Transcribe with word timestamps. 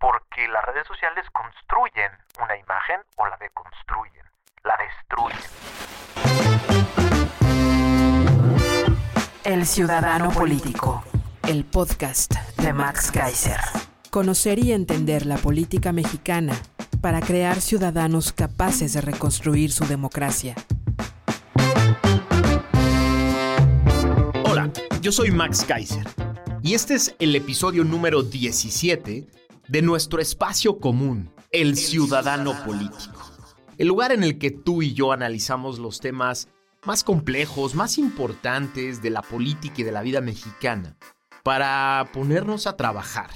Porque 0.00 0.48
las 0.48 0.64
redes 0.64 0.86
sociales 0.86 1.26
construyen 1.30 2.10
una 2.42 2.56
imagen 2.56 3.02
o 3.16 3.26
la 3.26 3.36
deconstruyen, 3.36 4.24
la 4.64 4.74
destruyen. 4.78 5.38
El 9.44 9.66
Ciudadano 9.66 10.30
Político, 10.30 11.04
el 11.46 11.66
podcast 11.66 12.32
de 12.56 12.72
Max 12.72 13.12
Kaiser. 13.12 13.60
Conocer 14.08 14.58
y 14.58 14.72
entender 14.72 15.26
la 15.26 15.36
política 15.36 15.92
mexicana 15.92 16.54
para 17.02 17.20
crear 17.20 17.60
ciudadanos 17.60 18.32
capaces 18.32 18.94
de 18.94 19.02
reconstruir 19.02 19.70
su 19.70 19.84
democracia. 19.86 20.54
Hola, 24.46 24.70
yo 25.02 25.12
soy 25.12 25.30
Max 25.30 25.62
Kaiser 25.68 26.06
y 26.62 26.72
este 26.72 26.94
es 26.94 27.14
el 27.18 27.36
episodio 27.36 27.84
número 27.84 28.22
17 28.22 29.40
de 29.70 29.82
nuestro 29.82 30.20
espacio 30.20 30.78
común, 30.78 31.32
el 31.50 31.76
ciudadano 31.76 32.54
político. 32.64 33.30
El 33.78 33.88
lugar 33.88 34.12
en 34.12 34.22
el 34.22 34.38
que 34.38 34.50
tú 34.50 34.82
y 34.82 34.92
yo 34.92 35.12
analizamos 35.12 35.78
los 35.78 36.00
temas 36.00 36.48
más 36.84 37.04
complejos, 37.04 37.74
más 37.74 37.96
importantes 37.96 39.00
de 39.00 39.10
la 39.10 39.22
política 39.22 39.76
y 39.78 39.84
de 39.84 39.92
la 39.92 40.02
vida 40.02 40.20
mexicana, 40.20 40.96
para 41.42 42.10
ponernos 42.12 42.66
a 42.66 42.76
trabajar 42.76 43.30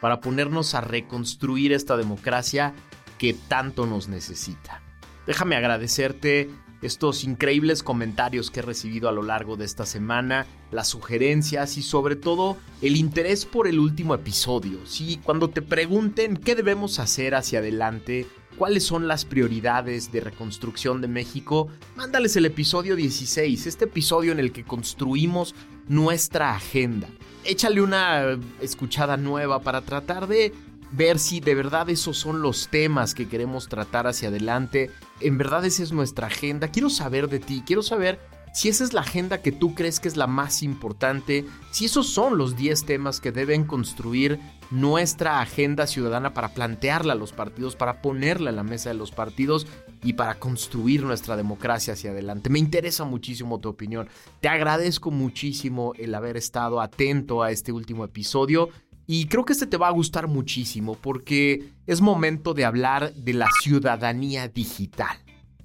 para 0.00 0.20
ponernos 0.20 0.74
a 0.74 0.80
reconstruir 0.80 1.72
esta 1.72 1.96
democracia 1.96 2.74
que 3.18 3.34
tanto 3.34 3.86
nos 3.86 4.08
necesita. 4.08 4.82
Déjame 5.26 5.56
agradecerte 5.56 6.50
estos 6.82 7.24
increíbles 7.24 7.82
comentarios 7.82 8.50
que 8.50 8.60
he 8.60 8.62
recibido 8.62 9.08
a 9.08 9.12
lo 9.12 9.22
largo 9.22 9.56
de 9.56 9.64
esta 9.64 9.86
semana, 9.86 10.46
las 10.70 10.88
sugerencias 10.88 11.76
y 11.76 11.82
sobre 11.82 12.16
todo 12.16 12.56
el 12.82 12.96
interés 12.96 13.44
por 13.44 13.66
el 13.66 13.78
último 13.78 14.14
episodio. 14.14 14.78
Sí, 14.86 15.20
cuando 15.22 15.50
te 15.50 15.62
pregunten 15.62 16.36
qué 16.36 16.54
debemos 16.54 16.98
hacer 16.98 17.34
hacia 17.34 17.58
adelante, 17.58 18.26
cuáles 18.56 18.84
son 18.84 19.08
las 19.08 19.24
prioridades 19.24 20.12
de 20.12 20.20
reconstrucción 20.20 21.00
de 21.00 21.08
México, 21.08 21.68
mándales 21.96 22.36
el 22.36 22.46
episodio 22.46 22.96
16, 22.96 23.66
este 23.66 23.84
episodio 23.84 24.32
en 24.32 24.40
el 24.40 24.52
que 24.52 24.64
construimos 24.64 25.54
nuestra 25.88 26.54
agenda 26.54 27.08
échale 27.44 27.80
una 27.80 28.38
escuchada 28.60 29.16
nueva 29.16 29.60
para 29.60 29.80
tratar 29.82 30.26
de 30.26 30.52
ver 30.92 31.18
si 31.18 31.40
de 31.40 31.54
verdad 31.54 31.88
esos 31.90 32.18
son 32.18 32.42
los 32.42 32.68
temas 32.68 33.14
que 33.14 33.28
queremos 33.28 33.68
tratar 33.68 34.06
hacia 34.06 34.28
adelante. 34.28 34.90
En 35.20 35.38
verdad 35.38 35.64
esa 35.64 35.82
es 35.82 35.92
nuestra 35.92 36.26
agenda. 36.26 36.68
Quiero 36.68 36.90
saber 36.90 37.28
de 37.28 37.38
ti, 37.38 37.62
quiero 37.66 37.82
saber 37.82 38.18
si 38.52 38.68
esa 38.68 38.82
es 38.82 38.92
la 38.92 39.02
agenda 39.02 39.42
que 39.42 39.52
tú 39.52 39.74
crees 39.74 40.00
que 40.00 40.08
es 40.08 40.16
la 40.16 40.26
más 40.26 40.62
importante, 40.62 41.44
si 41.70 41.84
esos 41.84 42.08
son 42.08 42.36
los 42.36 42.56
10 42.56 42.84
temas 42.84 43.20
que 43.20 43.30
deben 43.30 43.64
construir 43.64 44.40
nuestra 44.70 45.40
agenda 45.40 45.86
ciudadana 45.86 46.34
para 46.34 46.48
plantearla 46.48 47.12
a 47.12 47.16
los 47.16 47.32
partidos, 47.32 47.76
para 47.76 48.02
ponerla 48.02 48.50
en 48.50 48.56
la 48.56 48.64
mesa 48.64 48.90
de 48.90 48.96
los 48.96 49.12
partidos 49.12 49.66
y 50.02 50.14
para 50.14 50.36
construir 50.36 51.04
nuestra 51.04 51.36
democracia 51.36 51.94
hacia 51.94 52.10
adelante. 52.10 52.50
Me 52.50 52.58
interesa 52.58 53.04
muchísimo 53.04 53.60
tu 53.60 53.68
opinión. 53.68 54.08
Te 54.40 54.48
agradezco 54.48 55.10
muchísimo 55.10 55.92
el 55.96 56.14
haber 56.14 56.36
estado 56.36 56.80
atento 56.80 57.42
a 57.42 57.52
este 57.52 57.70
último 57.70 58.04
episodio. 58.04 58.70
Y 59.12 59.26
creo 59.26 59.44
que 59.44 59.54
este 59.54 59.66
te 59.66 59.76
va 59.76 59.88
a 59.88 59.90
gustar 59.90 60.28
muchísimo 60.28 60.94
porque 60.94 61.72
es 61.84 62.00
momento 62.00 62.54
de 62.54 62.64
hablar 62.64 63.12
de 63.12 63.32
la 63.32 63.48
ciudadanía 63.60 64.46
digital. 64.46 65.18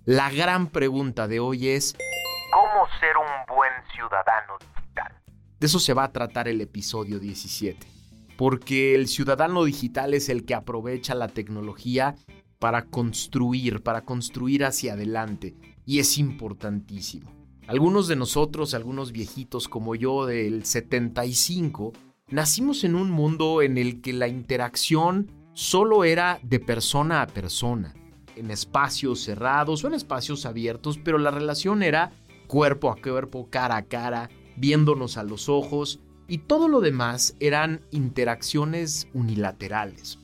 La 0.03 0.31
gran 0.31 0.65
pregunta 0.65 1.27
de 1.27 1.39
hoy 1.39 1.67
es, 1.67 1.95
¿cómo 2.51 2.87
ser 2.99 3.15
un 3.15 3.55
buen 3.55 3.71
ciudadano 3.93 4.57
digital? 4.59 5.13
De 5.59 5.67
eso 5.67 5.77
se 5.77 5.93
va 5.93 6.05
a 6.05 6.11
tratar 6.11 6.47
el 6.47 6.59
episodio 6.59 7.19
17 7.19 7.85
porque 8.35 8.95
el 8.95 9.07
ciudadano 9.07 9.63
digital 9.63 10.15
es 10.15 10.29
el 10.29 10.43
que 10.43 10.55
aprovecha 10.55 11.13
la 11.13 11.27
tecnología 11.27 12.15
para 12.57 12.85
construir, 12.85 13.83
para 13.83 14.01
construir 14.05 14.65
hacia 14.65 14.93
adelante, 14.93 15.53
y 15.85 15.99
es 15.99 16.17
importantísimo. 16.17 17.31
Algunos 17.67 18.07
de 18.07 18.15
nosotros, 18.15 18.73
algunos 18.73 19.11
viejitos 19.11 19.67
como 19.67 19.93
yo 19.93 20.25
del 20.25 20.65
75, 20.65 21.93
nacimos 22.29 22.83
en 22.83 22.95
un 22.95 23.11
mundo 23.11 23.61
en 23.61 23.77
el 23.77 24.01
que 24.01 24.13
la 24.13 24.27
interacción 24.27 25.31
solo 25.53 26.03
era 26.03 26.39
de 26.41 26.59
persona 26.59 27.21
a 27.21 27.27
persona, 27.27 27.93
en 28.35 28.51
espacios 28.51 29.21
cerrados 29.21 29.83
o 29.83 29.87
en 29.87 29.93
espacios 29.93 30.45
abiertos, 30.45 30.97
pero 30.97 31.17
la 31.17 31.31
relación 31.31 31.83
era 31.83 32.11
cuerpo 32.47 32.89
a 32.89 32.95
cuerpo, 32.95 33.47
cara 33.49 33.77
a 33.77 33.83
cara, 33.83 34.29
viéndonos 34.57 35.17
a 35.17 35.23
los 35.23 35.49
ojos, 35.49 35.99
y 36.27 36.39
todo 36.39 36.67
lo 36.67 36.81
demás 36.81 37.35
eran 37.39 37.81
interacciones 37.91 39.07
unilaterales. 39.13 40.17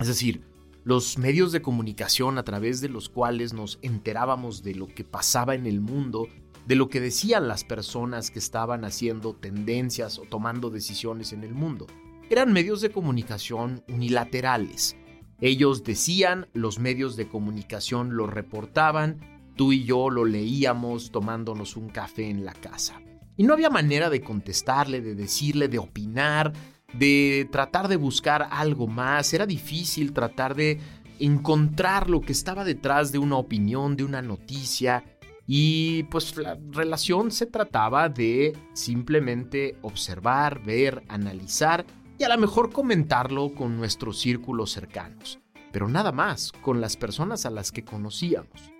Es 0.00 0.08
decir, 0.08 0.42
los 0.84 1.18
medios 1.18 1.52
de 1.52 1.62
comunicación 1.62 2.38
a 2.38 2.42
través 2.42 2.80
de 2.80 2.88
los 2.88 3.08
cuales 3.08 3.52
nos 3.52 3.78
enterábamos 3.82 4.62
de 4.62 4.74
lo 4.74 4.88
que 4.88 5.04
pasaba 5.04 5.54
en 5.54 5.66
el 5.66 5.80
mundo, 5.80 6.28
de 6.66 6.76
lo 6.76 6.88
que 6.88 7.00
decían 7.00 7.48
las 7.48 7.64
personas 7.64 8.30
que 8.30 8.38
estaban 8.38 8.84
haciendo 8.84 9.34
tendencias 9.34 10.18
o 10.18 10.22
tomando 10.22 10.70
decisiones 10.70 11.32
en 11.32 11.44
el 11.44 11.54
mundo. 11.54 11.86
Eran 12.30 12.52
medios 12.52 12.80
de 12.80 12.90
comunicación 12.90 13.84
unilaterales. 13.88 14.96
Ellos 15.40 15.82
decían, 15.82 16.48
los 16.52 16.78
medios 16.78 17.16
de 17.16 17.28
comunicación 17.28 18.16
lo 18.16 18.26
reportaban, 18.26 19.20
tú 19.56 19.72
y 19.72 19.84
yo 19.84 20.08
lo 20.08 20.24
leíamos 20.24 21.10
tomándonos 21.10 21.76
un 21.76 21.88
café 21.88 22.30
en 22.30 22.44
la 22.44 22.52
casa. 22.52 23.02
Y 23.36 23.42
no 23.44 23.54
había 23.54 23.70
manera 23.70 24.08
de 24.08 24.20
contestarle, 24.20 25.00
de 25.00 25.14
decirle, 25.14 25.68
de 25.68 25.78
opinar, 25.78 26.52
de 26.92 27.48
tratar 27.50 27.88
de 27.88 27.96
buscar 27.96 28.48
algo 28.50 28.86
más. 28.86 29.32
Era 29.32 29.46
difícil 29.46 30.12
tratar 30.12 30.54
de 30.54 30.78
encontrar 31.18 32.10
lo 32.10 32.20
que 32.20 32.32
estaba 32.32 32.64
detrás 32.64 33.12
de 33.12 33.18
una 33.18 33.36
opinión, 33.36 33.96
de 33.96 34.04
una 34.04 34.22
noticia. 34.22 35.04
Y 35.46 36.04
pues 36.04 36.36
la 36.36 36.58
relación 36.70 37.30
se 37.30 37.46
trataba 37.46 38.08
de 38.08 38.56
simplemente 38.72 39.76
observar, 39.82 40.62
ver, 40.62 41.02
analizar 41.08 41.84
y 42.18 42.24
a 42.24 42.28
lo 42.28 42.38
mejor 42.38 42.70
comentarlo 42.70 43.54
con 43.54 43.76
nuestros 43.76 44.20
círculos 44.20 44.70
cercanos. 44.70 45.40
Pero 45.72 45.88
nada 45.88 46.12
más, 46.12 46.52
con 46.52 46.80
las 46.80 46.96
personas 46.96 47.46
a 47.46 47.50
las 47.50 47.72
que 47.72 47.84
conocíamos. 47.84 48.72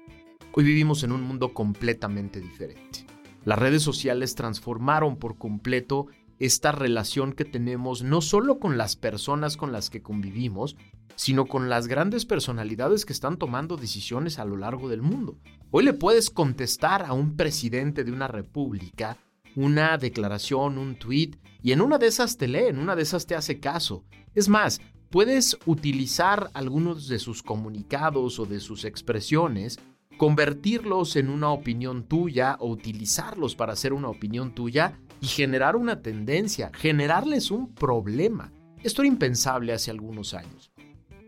Hoy 0.53 0.65
vivimos 0.65 1.03
en 1.03 1.13
un 1.13 1.23
mundo 1.23 1.55
completamente 1.55 2.41
diferente. 2.41 3.07
Las 3.45 3.59
redes 3.59 3.83
sociales 3.83 4.35
transformaron 4.35 5.17
por 5.17 5.39
completo 5.39 6.07
esta 6.39 6.73
relación 6.73 7.33
que 7.33 7.45
tenemos 7.45 8.03
no 8.03 8.21
solo 8.21 8.59
con 8.59 8.77
las 8.77 8.97
personas 8.97 9.57
con 9.57 9.73
las 9.73 9.91
que 9.91 10.03
convivimos, 10.03 10.77
sino 11.17 11.47
con 11.47 11.69
las 11.69 11.87
grandes 11.87 12.27
personalidades 12.27 13.05
que 13.05 13.13
están 13.13 13.37
tomando 13.37 13.77
decisiones 13.77 14.39
a 14.39 14.45
lo 14.45 14.57
largo 14.57 14.89
del 14.89 15.03
mundo. 15.03 15.39
Hoy 15.71 15.85
le 15.85 15.93
puedes 15.93 16.31
contestar 16.31 17.05
a 17.05 17.13
un 17.13 17.37
presidente 17.37 18.05
de 18.05 18.13
una 18.13 18.29
república 18.29 19.17
una 19.57 19.99
declaración, 19.99 20.79
un 20.79 20.97
tweet, 20.97 21.33
y 21.63 21.73
en 21.73 21.81
una 21.81 21.99
de 21.99 22.07
esas 22.07 22.37
te 22.37 22.49
lee, 22.49 22.67
en 22.69 22.79
una 22.79 22.97
de 22.97 23.03
esas 23.03 23.27
te 23.27 23.35
hace 23.35 23.61
caso. 23.61 24.05
Es 24.35 24.49
más, 24.49 24.81
puedes 25.11 25.59
utilizar 25.67 26.51
algunos 26.55 27.09
de 27.09 27.19
sus 27.19 27.43
comunicados 27.43 28.39
o 28.39 28.47
de 28.47 28.61
sus 28.61 28.85
expresiones 28.85 29.79
convertirlos 30.19 31.17
en 31.17 31.31
una 31.31 31.51
opinión 31.51 32.05
tuya 32.05 32.57
o 32.61 32.69
utilizarlos 32.69 33.57
para 33.57 33.73
hacer 33.73 33.93
una 33.93 34.09
opinión 34.09 34.55
tuya 34.55 35.01
y 35.21 35.27
generar 35.27 35.75
una 35.75 36.01
tendencia, 36.01 36.71
generarles 36.75 37.51
un 37.51 37.75
problema. 37.75 38.53
Esto 38.83 39.03
era 39.03 39.09
impensable 39.09 39.73
hace 39.73 39.91
algunos 39.91 40.35
años. 40.35 40.72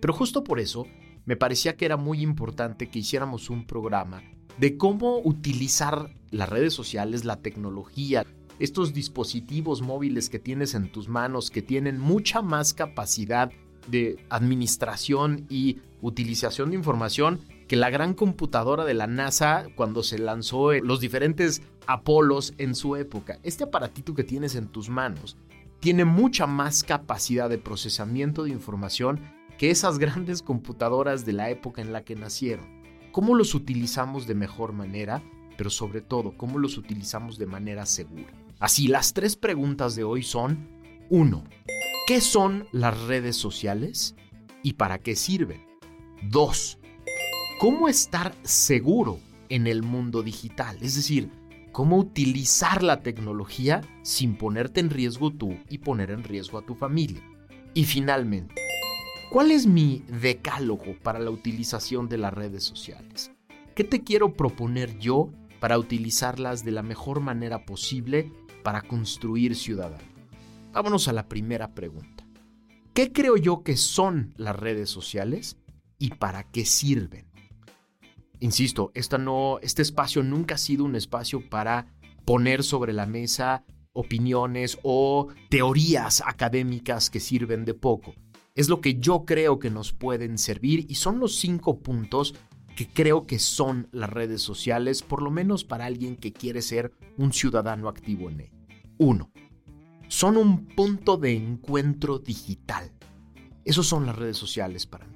Pero 0.04 0.12
justo 0.12 0.44
por 0.44 0.60
eso 0.60 0.86
me 1.24 1.34
parecía 1.34 1.78
que 1.78 1.86
era 1.86 1.96
muy 1.96 2.20
importante 2.20 2.90
que 2.90 2.98
hiciéramos 2.98 3.48
un 3.48 3.66
programa 3.66 4.22
de 4.58 4.76
cómo 4.76 5.18
utilizar 5.24 6.10
las 6.30 6.50
redes 6.50 6.74
sociales, 6.74 7.24
la 7.24 7.40
tecnología, 7.40 8.26
estos 8.58 8.92
dispositivos 8.92 9.80
móviles 9.80 10.28
que 10.28 10.38
tienes 10.38 10.74
en 10.74 10.92
tus 10.92 11.08
manos 11.08 11.50
que 11.50 11.62
tienen 11.62 11.98
mucha 11.98 12.42
más 12.42 12.74
capacidad 12.74 13.50
de 13.88 14.22
administración 14.28 15.46
y 15.48 15.78
utilización 16.02 16.68
de 16.68 16.76
información 16.76 17.40
que 17.66 17.76
la 17.76 17.88
gran 17.88 18.12
computadora 18.12 18.84
de 18.84 18.92
la 18.92 19.06
NASA 19.06 19.68
cuando 19.74 20.02
se 20.02 20.18
lanzó 20.18 20.74
los 20.74 21.00
diferentes 21.00 21.62
Apolos 21.86 22.52
en 22.58 22.74
su 22.74 22.96
época. 22.96 23.38
Este 23.42 23.64
aparatito 23.64 24.14
que 24.14 24.22
tienes 24.22 24.54
en 24.54 24.68
tus 24.68 24.90
manos 24.90 25.38
tiene 25.80 26.04
mucha 26.04 26.46
más 26.46 26.84
capacidad 26.84 27.48
de 27.48 27.56
procesamiento 27.56 28.44
de 28.44 28.50
información 28.50 29.33
que 29.58 29.70
esas 29.70 29.98
grandes 29.98 30.42
computadoras 30.42 31.24
de 31.24 31.32
la 31.32 31.50
época 31.50 31.82
en 31.82 31.92
la 31.92 32.04
que 32.04 32.16
nacieron. 32.16 32.82
¿Cómo 33.12 33.34
los 33.34 33.54
utilizamos 33.54 34.26
de 34.26 34.34
mejor 34.34 34.72
manera? 34.72 35.22
Pero 35.56 35.70
sobre 35.70 36.00
todo, 36.00 36.36
¿cómo 36.36 36.58
los 36.58 36.76
utilizamos 36.76 37.38
de 37.38 37.46
manera 37.46 37.86
segura? 37.86 38.32
Así, 38.58 38.88
las 38.88 39.12
tres 39.12 39.36
preguntas 39.36 39.94
de 39.94 40.04
hoy 40.04 40.22
son, 40.22 40.68
1. 41.10 41.44
¿Qué 42.06 42.20
son 42.20 42.66
las 42.72 43.00
redes 43.02 43.36
sociales 43.36 44.16
y 44.62 44.74
para 44.74 44.98
qué 44.98 45.16
sirven? 45.16 45.64
2. 46.30 46.78
¿Cómo 47.60 47.88
estar 47.88 48.34
seguro 48.42 49.20
en 49.48 49.66
el 49.66 49.82
mundo 49.82 50.22
digital? 50.22 50.76
Es 50.80 50.96
decir, 50.96 51.30
cómo 51.72 51.98
utilizar 51.98 52.82
la 52.82 53.00
tecnología 53.00 53.80
sin 54.02 54.36
ponerte 54.36 54.80
en 54.80 54.90
riesgo 54.90 55.30
tú 55.30 55.56
y 55.68 55.78
poner 55.78 56.10
en 56.10 56.24
riesgo 56.24 56.58
a 56.58 56.66
tu 56.66 56.74
familia. 56.74 57.22
Y 57.74 57.84
finalmente, 57.84 58.54
¿cuál 59.34 59.50
es 59.50 59.66
mi 59.66 60.04
decálogo 60.06 60.96
para 61.02 61.18
la 61.18 61.30
utilización 61.30 62.08
de 62.08 62.18
las 62.18 62.32
redes 62.32 62.62
sociales? 62.62 63.32
¿Qué 63.74 63.82
te 63.82 64.04
quiero 64.04 64.34
proponer 64.34 64.96
yo 65.00 65.32
para 65.58 65.76
utilizarlas 65.76 66.64
de 66.64 66.70
la 66.70 66.84
mejor 66.84 67.18
manera 67.18 67.66
posible 67.66 68.30
para 68.62 68.82
construir 68.82 69.56
ciudadanos? 69.56 70.06
Vámonos 70.72 71.08
a 71.08 71.12
la 71.12 71.26
primera 71.28 71.74
pregunta. 71.74 72.24
¿Qué 72.92 73.12
creo 73.12 73.36
yo 73.36 73.64
que 73.64 73.76
son 73.76 74.34
las 74.36 74.54
redes 74.54 74.88
sociales 74.88 75.56
y 75.98 76.10
para 76.10 76.44
qué 76.44 76.64
sirven? 76.64 77.26
Insisto, 78.38 78.92
no, 79.18 79.58
este 79.62 79.82
espacio 79.82 80.22
nunca 80.22 80.54
ha 80.54 80.58
sido 80.58 80.84
un 80.84 80.94
espacio 80.94 81.40
para 81.50 81.88
poner 82.24 82.62
sobre 82.62 82.92
la 82.92 83.06
mesa 83.06 83.64
opiniones 83.94 84.78
o 84.84 85.26
teorías 85.50 86.22
académicas 86.24 87.10
que 87.10 87.18
sirven 87.18 87.64
de 87.64 87.74
poco. 87.74 88.14
Es 88.54 88.68
lo 88.68 88.80
que 88.80 89.00
yo 89.00 89.24
creo 89.24 89.58
que 89.58 89.70
nos 89.70 89.92
pueden 89.92 90.38
servir 90.38 90.86
y 90.88 90.94
son 90.94 91.18
los 91.18 91.36
cinco 91.36 91.80
puntos 91.80 92.34
que 92.76 92.88
creo 92.88 93.26
que 93.26 93.38
son 93.38 93.88
las 93.92 94.10
redes 94.10 94.42
sociales, 94.42 95.02
por 95.02 95.22
lo 95.22 95.30
menos 95.30 95.64
para 95.64 95.86
alguien 95.86 96.16
que 96.16 96.32
quiere 96.32 96.62
ser 96.62 96.92
un 97.16 97.32
ciudadano 97.32 97.88
activo 97.88 98.30
en 98.30 98.40
él. 98.40 98.50
Uno, 98.98 99.30
son 100.08 100.36
un 100.36 100.66
punto 100.66 101.16
de 101.16 101.34
encuentro 101.34 102.18
digital. 102.18 102.92
Esos 103.64 103.86
son 103.86 104.06
las 104.06 104.16
redes 104.16 104.36
sociales 104.36 104.86
para 104.86 105.06
mí 105.06 105.14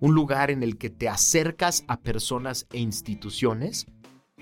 un 0.00 0.14
lugar 0.14 0.50
en 0.50 0.62
el 0.62 0.78
que 0.78 0.90
te 0.90 1.08
acercas 1.08 1.84
a 1.86 2.00
personas 2.00 2.66
e 2.72 2.80
instituciones 2.80 3.86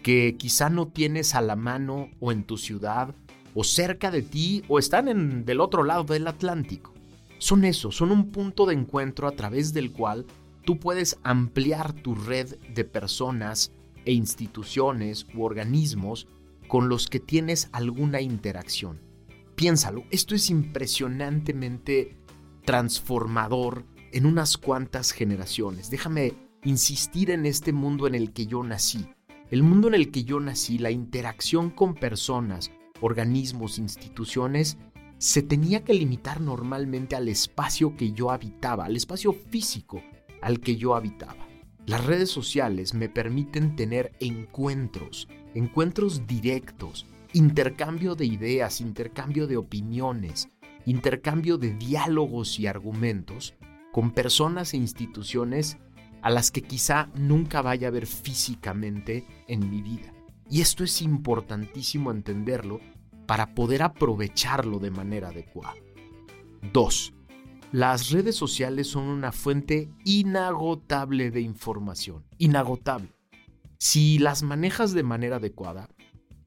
que 0.02 0.36
quizá 0.38 0.70
no 0.70 0.86
tienes 0.86 1.34
a 1.34 1.42
la 1.42 1.56
mano 1.56 2.10
o 2.20 2.30
en 2.30 2.44
tu 2.44 2.56
ciudad 2.56 3.14
o 3.54 3.64
cerca 3.64 4.12
de 4.12 4.22
ti 4.22 4.62
o 4.68 4.78
están 4.78 5.08
en, 5.08 5.44
del 5.44 5.60
otro 5.60 5.82
lado 5.82 6.04
del 6.04 6.28
Atlántico. 6.28 6.94
Son 7.38 7.64
eso, 7.64 7.90
son 7.90 8.10
un 8.10 8.30
punto 8.30 8.66
de 8.66 8.74
encuentro 8.74 9.28
a 9.28 9.32
través 9.32 9.72
del 9.72 9.92
cual 9.92 10.26
tú 10.64 10.78
puedes 10.78 11.18
ampliar 11.22 11.92
tu 11.92 12.14
red 12.14 12.56
de 12.74 12.84
personas 12.84 13.72
e 14.04 14.12
instituciones 14.12 15.26
u 15.34 15.44
organismos 15.44 16.26
con 16.66 16.88
los 16.88 17.08
que 17.08 17.20
tienes 17.20 17.68
alguna 17.72 18.20
interacción. 18.20 19.00
Piénsalo, 19.54 20.04
esto 20.10 20.34
es 20.34 20.50
impresionantemente 20.50 22.16
transformador 22.64 23.84
en 24.12 24.26
unas 24.26 24.58
cuantas 24.58 25.12
generaciones. 25.12 25.90
Déjame 25.90 26.34
insistir 26.64 27.30
en 27.30 27.46
este 27.46 27.72
mundo 27.72 28.06
en 28.06 28.14
el 28.14 28.32
que 28.32 28.46
yo 28.46 28.62
nací. 28.62 29.08
El 29.50 29.62
mundo 29.62 29.88
en 29.88 29.94
el 29.94 30.10
que 30.10 30.24
yo 30.24 30.40
nací, 30.40 30.78
la 30.78 30.90
interacción 30.90 31.70
con 31.70 31.94
personas, 31.94 32.70
organismos, 33.00 33.78
instituciones, 33.78 34.76
se 35.18 35.42
tenía 35.42 35.84
que 35.84 35.94
limitar 35.94 36.40
normalmente 36.40 37.16
al 37.16 37.28
espacio 37.28 37.96
que 37.96 38.12
yo 38.12 38.30
habitaba, 38.30 38.86
al 38.86 38.96
espacio 38.96 39.32
físico 39.32 40.02
al 40.40 40.60
que 40.60 40.76
yo 40.76 40.94
habitaba. 40.94 41.46
Las 41.86 42.04
redes 42.04 42.30
sociales 42.30 42.94
me 42.94 43.08
permiten 43.08 43.76
tener 43.76 44.12
encuentros, 44.20 45.28
encuentros 45.54 46.26
directos, 46.26 47.06
intercambio 47.32 48.14
de 48.14 48.26
ideas, 48.26 48.80
intercambio 48.80 49.46
de 49.46 49.56
opiniones, 49.56 50.48
intercambio 50.84 51.58
de 51.58 51.74
diálogos 51.74 52.58
y 52.58 52.66
argumentos 52.66 53.54
con 53.92 54.10
personas 54.12 54.74
e 54.74 54.76
instituciones 54.76 55.78
a 56.22 56.30
las 56.30 56.50
que 56.50 56.62
quizá 56.62 57.10
nunca 57.14 57.62
vaya 57.62 57.88
a 57.88 57.92
ver 57.92 58.06
físicamente 58.06 59.26
en 59.46 59.70
mi 59.70 59.82
vida. 59.82 60.12
Y 60.50 60.60
esto 60.60 60.84
es 60.84 61.02
importantísimo 61.02 62.10
entenderlo 62.10 62.80
para 63.28 63.54
poder 63.54 63.82
aprovecharlo 63.82 64.78
de 64.78 64.90
manera 64.90 65.28
adecuada. 65.28 65.74
2. 66.72 67.12
Las 67.72 68.10
redes 68.10 68.34
sociales 68.34 68.86
son 68.86 69.04
una 69.04 69.32
fuente 69.32 69.90
inagotable 70.06 71.30
de 71.30 71.42
información. 71.42 72.24
Inagotable. 72.38 73.12
Si 73.76 74.18
las 74.18 74.42
manejas 74.42 74.94
de 74.94 75.02
manera 75.02 75.36
adecuada, 75.36 75.90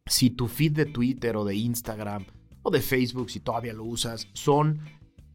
si 0.07 0.31
tu 0.31 0.48
feed 0.48 0.72
de 0.72 0.88
Twitter 0.88 1.38
o 1.38 1.45
de 1.45 1.54
Instagram 1.54 2.25
o 2.63 2.72
de 2.72 2.81
Facebook, 2.81 3.30
si 3.30 3.39
todavía 3.39 3.74
lo 3.74 3.83
usas, 3.83 4.28
son 4.33 4.80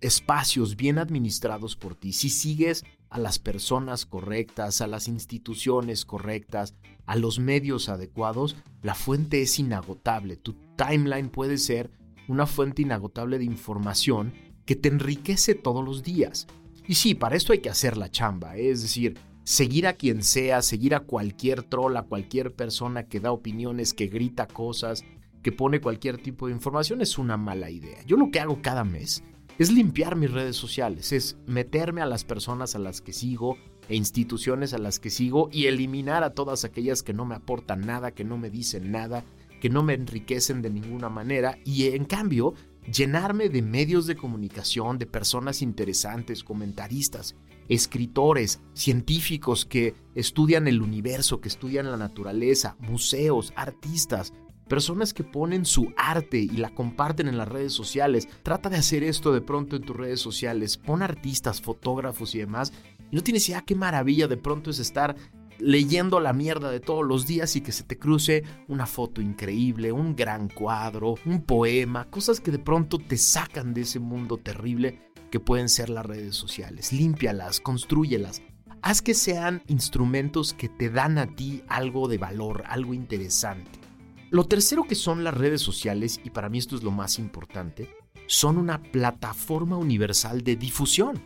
espacios 0.00 0.74
bien 0.74 0.98
administrados 0.98 1.76
por 1.76 1.94
ti, 1.94 2.12
si 2.12 2.28
sigues 2.28 2.84
a 3.10 3.18
las 3.18 3.38
personas 3.38 4.06
correctas, 4.06 4.80
a 4.80 4.86
las 4.86 5.08
instituciones 5.08 6.04
correctas, 6.04 6.74
a 7.06 7.16
los 7.16 7.38
medios 7.38 7.88
adecuados, 7.88 8.56
la 8.82 8.94
fuente 8.94 9.42
es 9.42 9.58
inagotable. 9.58 10.36
Tu 10.36 10.54
timeline 10.76 11.28
puede 11.28 11.58
ser 11.58 11.90
una 12.28 12.46
fuente 12.46 12.82
inagotable 12.82 13.38
de 13.38 13.44
información 13.44 14.32
que 14.64 14.76
te 14.76 14.88
enriquece 14.88 15.54
todos 15.54 15.84
los 15.84 16.02
días. 16.02 16.46
Y 16.86 16.94
sí, 16.94 17.14
para 17.14 17.36
esto 17.36 17.52
hay 17.52 17.60
que 17.60 17.70
hacer 17.70 17.96
la 17.96 18.10
chamba, 18.10 18.56
¿eh? 18.56 18.70
es 18.70 18.82
decir, 18.82 19.18
seguir 19.44 19.86
a 19.86 19.94
quien 19.94 20.22
sea, 20.22 20.62
seguir 20.62 20.94
a 20.94 21.00
cualquier 21.00 21.62
troll, 21.62 21.96
a 21.96 22.02
cualquier 22.02 22.54
persona 22.54 23.04
que 23.04 23.20
da 23.20 23.32
opiniones, 23.32 23.94
que 23.94 24.06
grita 24.06 24.46
cosas, 24.46 25.04
que 25.42 25.52
pone 25.52 25.80
cualquier 25.80 26.18
tipo 26.18 26.48
de 26.48 26.52
información 26.52 27.00
es 27.00 27.18
una 27.18 27.36
mala 27.36 27.70
idea. 27.70 28.02
Yo 28.04 28.16
lo 28.16 28.32
que 28.32 28.40
hago 28.40 28.60
cada 28.62 28.82
mes 28.82 29.22
es 29.58 29.72
limpiar 29.72 30.16
mis 30.16 30.30
redes 30.30 30.56
sociales, 30.56 31.12
es 31.12 31.36
meterme 31.46 32.02
a 32.02 32.06
las 32.06 32.24
personas 32.24 32.74
a 32.74 32.78
las 32.78 33.00
que 33.00 33.12
sigo 33.12 33.56
e 33.88 33.96
instituciones 33.96 34.74
a 34.74 34.78
las 34.78 34.98
que 34.98 35.10
sigo 35.10 35.48
y 35.52 35.66
eliminar 35.66 36.24
a 36.24 36.30
todas 36.34 36.64
aquellas 36.64 37.02
que 37.02 37.14
no 37.14 37.24
me 37.24 37.36
aportan 37.36 37.80
nada, 37.82 38.10
que 38.12 38.24
no 38.24 38.36
me 38.36 38.50
dicen 38.50 38.90
nada, 38.90 39.24
que 39.60 39.70
no 39.70 39.82
me 39.82 39.94
enriquecen 39.94 40.62
de 40.62 40.70
ninguna 40.70 41.08
manera 41.08 41.58
y 41.64 41.86
en 41.86 42.04
cambio 42.04 42.54
llenarme 42.92 43.48
de 43.48 43.62
medios 43.62 44.06
de 44.06 44.16
comunicación, 44.16 44.98
de 44.98 45.06
personas 45.06 45.62
interesantes, 45.62 46.44
comentaristas, 46.44 47.34
escritores, 47.68 48.60
científicos 48.74 49.64
que 49.64 49.94
estudian 50.14 50.68
el 50.68 50.82
universo, 50.82 51.40
que 51.40 51.48
estudian 51.48 51.90
la 51.90 51.96
naturaleza, 51.96 52.76
museos, 52.78 53.52
artistas, 53.56 54.32
personas 54.68 55.14
que 55.14 55.24
ponen 55.24 55.64
su 55.64 55.92
arte 55.96 56.38
y 56.38 56.56
la 56.56 56.74
comparten 56.74 57.28
en 57.28 57.38
las 57.38 57.48
redes 57.48 57.72
sociales. 57.72 58.28
Trata 58.42 58.68
de 58.68 58.76
hacer 58.76 59.02
esto 59.04 59.32
de 59.32 59.40
pronto 59.40 59.76
en 59.76 59.82
tus 59.82 59.96
redes 59.96 60.20
sociales. 60.20 60.76
Pon 60.76 61.02
artistas, 61.02 61.60
fotógrafos 61.60 62.34
y 62.34 62.38
demás. 62.38 62.72
Y 63.10 63.16
no 63.16 63.22
tienes 63.22 63.48
idea 63.48 63.62
qué 63.62 63.74
maravilla 63.74 64.26
de 64.26 64.36
pronto 64.36 64.70
es 64.70 64.78
estar 64.78 65.16
leyendo 65.58 66.20
la 66.20 66.32
mierda 66.32 66.70
de 66.70 66.80
todos 66.80 67.04
los 67.04 67.26
días 67.26 67.56
y 67.56 67.60
que 67.60 67.72
se 67.72 67.84
te 67.84 67.98
cruce 67.98 68.44
una 68.68 68.86
foto 68.86 69.20
increíble, 69.20 69.92
un 69.92 70.14
gran 70.14 70.48
cuadro, 70.48 71.14
un 71.24 71.42
poema, 71.42 72.10
cosas 72.10 72.40
que 72.40 72.50
de 72.50 72.58
pronto 72.58 72.98
te 72.98 73.16
sacan 73.16 73.72
de 73.72 73.82
ese 73.82 73.98
mundo 73.98 74.36
terrible 74.36 75.00
que 75.30 75.40
pueden 75.40 75.68
ser 75.68 75.90
las 75.90 76.06
redes 76.06 76.36
sociales. 76.36 76.92
Límpialas, 76.92 77.60
construyelas. 77.60 78.42
Haz 78.82 79.02
que 79.02 79.14
sean 79.14 79.62
instrumentos 79.66 80.52
que 80.52 80.68
te 80.68 80.90
dan 80.90 81.18
a 81.18 81.34
ti 81.34 81.62
algo 81.68 82.08
de 82.08 82.18
valor, 82.18 82.62
algo 82.66 82.94
interesante. 82.94 83.85
Lo 84.30 84.44
tercero 84.44 84.84
que 84.84 84.96
son 84.96 85.22
las 85.22 85.34
redes 85.34 85.60
sociales, 85.60 86.20
y 86.24 86.30
para 86.30 86.48
mí 86.48 86.58
esto 86.58 86.74
es 86.74 86.82
lo 86.82 86.90
más 86.90 87.18
importante, 87.18 87.90
son 88.26 88.58
una 88.58 88.82
plataforma 88.82 89.76
universal 89.76 90.42
de 90.42 90.56
difusión. 90.56 91.22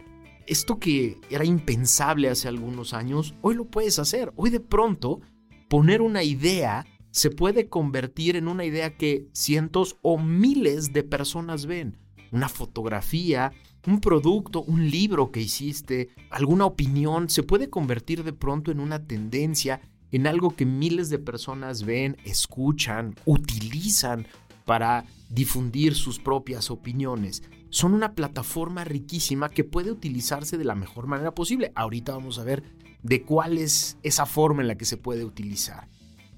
Esto 0.47 0.79
que 0.79 1.19
era 1.31 1.45
impensable 1.45 2.29
hace 2.29 2.49
algunos 2.49 2.93
años, 2.93 3.35
hoy 3.41 3.55
lo 3.55 3.65
puedes 3.65 3.99
hacer. 3.99 4.33
Hoy 4.37 4.51
de 4.51 4.61
pronto, 4.61 5.21
poner 5.69 6.03
una 6.03 6.23
idea 6.23 6.85
se 7.11 7.31
puede 7.31 7.69
convertir 7.69 8.37
en 8.37 8.49
una 8.49 8.65
idea 8.65 8.97
que 8.97 9.29
cientos 9.33 9.97
o 10.03 10.19
miles 10.19 10.93
de 10.93 11.03
personas 11.03 11.67
ven. 11.67 11.97
Una 12.31 12.49
fotografía, 12.49 13.53
un 13.87 14.01
producto, 14.01 14.63
un 14.63 14.91
libro 14.91 15.33
que 15.33 15.41
hiciste, 15.41 16.11
alguna 16.31 16.67
opinión, 16.67 17.29
se 17.29 17.43
puede 17.43 17.71
convertir 17.71 18.23
de 18.23 18.33
pronto 18.33 18.71
en 18.71 18.79
una 18.79 19.05
tendencia 19.05 19.81
en 20.13 20.27
algo 20.27 20.55
que 20.57 20.67
miles 20.67 21.11
de 21.11 21.19
personas 21.19 21.85
ven, 21.85 22.17
escuchan, 22.25 23.15
utilizan 23.25 24.27
para 24.65 25.05
difundir 25.29 25.95
sus 25.95 26.19
propias 26.19 26.71
opiniones. 26.71 27.43
Son 27.71 27.95
una 27.95 28.15
plataforma 28.15 28.85
riquísima 28.85 29.49
que 29.49 29.65
puede 29.65 29.91
utilizarse 29.91 30.59
de 30.59 30.65
la 30.65 30.75
mejor 30.75 31.07
manera 31.07 31.35
posible. 31.35 31.73
Ahorita 31.75 32.13
vamos 32.13 32.39
a 32.39 32.45
ver 32.45 32.63
de 33.03 33.23
cuál 33.23 33.59
es 33.59 33.97
esa 34.03 34.27
forma 34.27 34.63
en 34.63 34.69
la 34.69 34.77
que 34.77 34.85
se 34.85 34.97
puede 34.97 35.25
utilizar. 35.25 35.89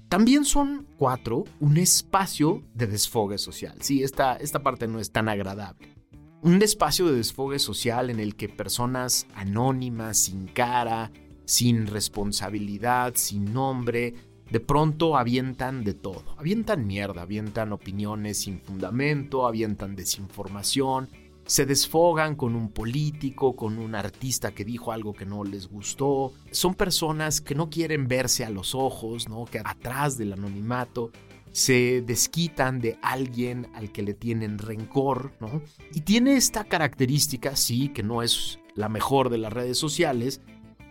También 0.09 0.45
son 0.45 0.87
cuatro, 0.97 1.43
un 1.59 1.77
espacio 1.77 2.63
de 2.75 2.85
desfogue 2.85 3.39
social. 3.39 3.77
Sí, 3.81 4.03
esta, 4.03 4.35
esta 4.35 4.61
parte 4.61 4.87
no 4.87 4.99
es 4.99 5.11
tan 5.11 5.27
agradable. 5.27 5.95
Un 6.43 6.61
espacio 6.61 7.07
de 7.07 7.15
desfogue 7.15 7.57
social 7.57 8.09
en 8.11 8.19
el 8.19 8.35
que 8.35 8.47
personas 8.47 9.25
anónimas, 9.33 10.17
sin 10.17 10.45
cara, 10.45 11.11
sin 11.45 11.87
responsabilidad, 11.87 13.13
sin 13.15 13.53
nombre, 13.53 14.13
de 14.49 14.59
pronto 14.59 15.17
avientan 15.17 15.83
de 15.83 15.93
todo. 15.93 16.23
Avientan 16.37 16.85
mierda, 16.85 17.23
avientan 17.23 17.73
opiniones 17.73 18.39
sin 18.41 18.59
fundamento, 18.59 19.47
avientan 19.47 19.95
desinformación, 19.95 21.09
se 21.45 21.65
desfogan 21.65 22.35
con 22.35 22.55
un 22.55 22.69
político, 22.69 23.55
con 23.55 23.77
un 23.77 23.95
artista 23.95 24.51
que 24.51 24.63
dijo 24.63 24.91
algo 24.91 25.13
que 25.13 25.25
no 25.25 25.43
les 25.43 25.67
gustó. 25.67 26.33
Son 26.51 26.73
personas 26.75 27.41
que 27.41 27.55
no 27.55 27.69
quieren 27.69 28.07
verse 28.07 28.45
a 28.45 28.49
los 28.49 28.75
ojos, 28.75 29.27
¿no? 29.27 29.45
Que 29.45 29.59
atrás 29.59 30.17
del 30.17 30.33
anonimato 30.33 31.11
se 31.51 32.01
desquitan 32.01 32.79
de 32.79 32.97
alguien 33.01 33.67
al 33.75 33.91
que 33.91 34.03
le 34.03 34.13
tienen 34.13 34.57
rencor, 34.57 35.33
¿no? 35.39 35.61
Y 35.93 36.01
tiene 36.01 36.35
esta 36.35 36.63
característica, 36.63 37.55
sí, 37.55 37.89
que 37.89 38.03
no 38.03 38.23
es 38.23 38.59
la 38.75 38.89
mejor 38.89 39.29
de 39.29 39.37
las 39.37 39.53
redes 39.53 39.77
sociales, 39.77 40.41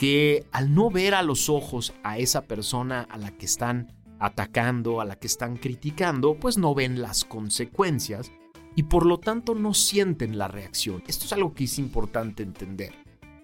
que 0.03 0.49
al 0.51 0.75
no 0.75 0.91
ver 0.91 1.15
a 1.15 1.23
los 1.23 1.49
ojos 1.49 1.95
a 2.03 2.19
esa 2.19 2.49
persona 2.49 3.03
a 3.03 3.17
la 3.19 3.31
que 3.39 3.47
están 3.47 3.93
atacando, 4.19 5.01
a 5.01 5.05
la 5.05 5.15
que 5.15 5.29
están 5.29 5.57
criticando, 5.57 6.35
pues 6.35 6.59
no 6.59 6.75
ven 6.75 7.01
las 7.01 7.25
consecuencias 7.25 8.33
y 8.75 8.83
por 8.83 9.07
lo 9.07 9.19
tanto 9.19 9.55
no 9.55 9.75
sienten 9.75 10.39
la 10.39 10.49
reacción. 10.49 11.05
Esto 11.07 11.27
es 11.27 11.33
algo 11.33 11.55
que 11.55 11.63
es 11.63 11.79
importante 11.79 12.43
entender. 12.43 12.93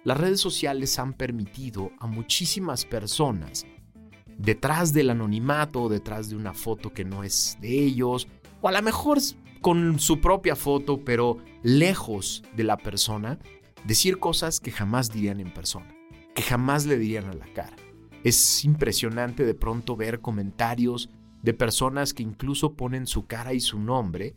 Las 0.02 0.18
redes 0.18 0.40
sociales 0.40 0.98
han 0.98 1.12
permitido 1.12 1.92
a 2.00 2.08
muchísimas 2.08 2.84
personas, 2.84 3.64
detrás 4.36 4.92
del 4.92 5.10
anonimato, 5.10 5.88
detrás 5.88 6.28
de 6.28 6.34
una 6.34 6.54
foto 6.54 6.92
que 6.92 7.04
no 7.04 7.22
es 7.22 7.56
de 7.60 7.84
ellos, 7.84 8.26
o 8.62 8.66
a 8.66 8.72
lo 8.72 8.82
mejor 8.82 9.18
con 9.60 10.00
su 10.00 10.20
propia 10.20 10.56
foto, 10.56 11.04
pero 11.04 11.38
lejos 11.62 12.42
de 12.56 12.64
la 12.64 12.78
persona, 12.78 13.38
decir 13.84 14.18
cosas 14.18 14.58
que 14.58 14.72
jamás 14.72 15.12
dirían 15.12 15.38
en 15.38 15.54
persona, 15.54 15.94
que 16.38 16.44
jamás 16.44 16.86
le 16.86 16.96
dirían 16.96 17.24
a 17.24 17.32
la 17.32 17.52
cara. 17.52 17.74
Es 18.22 18.64
impresionante 18.64 19.44
de 19.44 19.54
pronto 19.54 19.96
ver 19.96 20.20
comentarios 20.20 21.10
de 21.42 21.52
personas 21.52 22.14
que 22.14 22.22
incluso 22.22 22.74
ponen 22.74 23.08
su 23.08 23.26
cara 23.26 23.54
y 23.54 23.60
su 23.60 23.80
nombre 23.80 24.36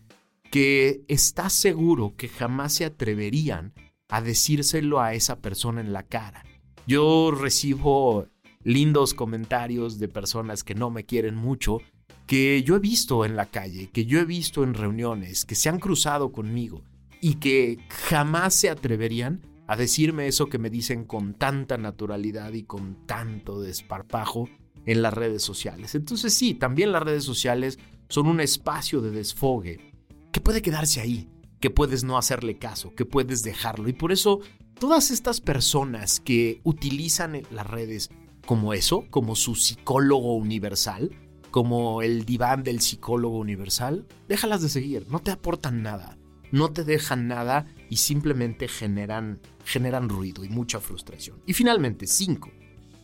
que 0.50 1.04
está 1.08 1.52
seguro 1.52 2.16
que 2.18 2.28
jamás 2.28 2.74
se 2.74 2.86
atreverían 2.86 3.74
a 4.10 4.20
decírselo 4.20 5.00
a 5.00 5.14
esa 5.14 5.42
persona 5.42 5.80
en 5.80 5.94
la 5.94 6.02
cara. 6.02 6.44
Yo 6.88 7.30
recibo 7.30 8.26
lindos 8.64 9.14
comentarios 9.14 10.00
de 10.00 10.08
personas 10.08 10.64
que 10.64 10.74
no 10.74 10.90
me 10.90 11.06
quieren 11.06 11.36
mucho, 11.36 11.82
que 12.26 12.64
yo 12.64 12.78
he 12.78 12.80
visto 12.80 13.26
en 13.26 13.36
la 13.36 13.46
calle, 13.46 13.92
que 13.92 14.06
yo 14.08 14.20
he 14.20 14.26
visto 14.26 14.64
en 14.64 14.74
reuniones, 14.74 15.46
que 15.46 15.54
se 15.54 15.70
han 15.70 15.78
cruzado 15.78 16.32
conmigo 16.32 16.84
y 17.22 17.36
que 17.36 17.78
jamás 18.10 18.56
se 18.56 18.72
atreverían 18.72 19.51
a 19.72 19.78
decirme 19.78 20.28
eso 20.28 20.48
que 20.48 20.58
me 20.58 20.70
dicen 20.70 21.06
con 21.06 21.34
tanta 21.34 21.78
naturalidad 21.78 22.52
y 22.52 22.64
con 22.64 23.08
tanto 23.08 23.62
desparpajo 23.62 24.50
en 24.86 25.02
las 25.02 25.14
redes 25.14 25.44
sociales. 25.44 25.96
Entonces 25.96 26.34
sí, 26.34 26.56
también 26.56 26.92
las 26.92 27.04
redes 27.04 27.24
sociales 27.24 27.80
son 28.10 28.28
un 28.28 28.42
espacio 28.42 29.00
de 29.00 29.12
desfogue 29.12 29.94
que 30.34 30.42
puede 30.42 30.62
quedarse 30.62 31.00
ahí, 31.00 31.30
que 31.62 31.70
puedes 31.70 32.04
no 32.04 32.18
hacerle 32.18 32.58
caso, 32.58 32.94
que 32.96 33.06
puedes 33.06 33.44
dejarlo. 33.44 33.88
Y 33.88 33.94
por 33.94 34.12
eso 34.12 34.42
todas 34.78 35.10
estas 35.10 35.40
personas 35.40 36.20
que 36.20 36.60
utilizan 36.66 37.42
las 37.50 37.66
redes 37.66 38.10
como 38.46 38.74
eso, 38.74 39.06
como 39.10 39.38
su 39.38 39.56
psicólogo 39.56 40.36
universal, 40.36 41.12
como 41.50 42.02
el 42.02 42.26
diván 42.26 42.64
del 42.64 42.82
psicólogo 42.82 43.38
universal, 43.38 44.06
déjalas 44.28 44.62
de 44.62 44.68
seguir, 44.68 45.08
no 45.10 45.20
te 45.20 45.32
aportan 45.32 45.82
nada, 45.82 46.18
no 46.52 46.72
te 46.72 46.84
dejan 46.84 47.28
nada 47.28 47.66
y 47.90 47.98
simplemente 47.98 48.68
generan, 48.68 49.40
generan 49.66 50.10
ruido 50.10 50.44
y 50.44 50.50
mucha 50.50 50.80
frustración. 50.80 51.42
Y 51.46 51.54
finalmente, 51.54 52.08
cinco, 52.08 52.52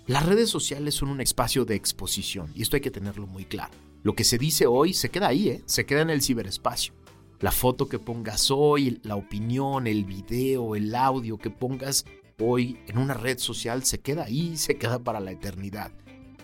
las 0.05 0.25
redes 0.25 0.49
sociales 0.49 0.95
son 0.95 1.09
un 1.09 1.21
espacio 1.21 1.65
de 1.65 1.75
exposición 1.75 2.51
y 2.55 2.61
esto 2.61 2.75
hay 2.75 2.81
que 2.81 2.91
tenerlo 2.91 3.27
muy 3.27 3.45
claro. 3.45 3.73
Lo 4.03 4.15
que 4.15 4.23
se 4.23 4.37
dice 4.37 4.67
hoy 4.67 4.93
se 4.93 5.09
queda 5.09 5.27
ahí, 5.27 5.49
¿eh? 5.49 5.63
se 5.65 5.85
queda 5.85 6.01
en 6.01 6.09
el 6.09 6.21
ciberespacio 6.21 6.93
la 7.39 7.51
foto 7.51 7.87
que 7.87 7.99
pongas 7.99 8.49
hoy, 8.49 8.99
la 9.03 9.15
opinión, 9.15 9.87
el 9.87 10.05
video, 10.05 10.75
el 10.75 10.93
audio 10.95 11.37
que 11.37 11.49
pongas 11.49 12.05
hoy 12.39 12.79
en 12.87 12.97
una 12.97 13.13
red 13.13 13.37
social 13.37 13.83
se 13.83 13.99
queda 13.99 14.25
ahí, 14.25 14.57
se 14.57 14.77
queda 14.77 14.99
para 14.99 15.19
la 15.19 15.31
eternidad. 15.31 15.91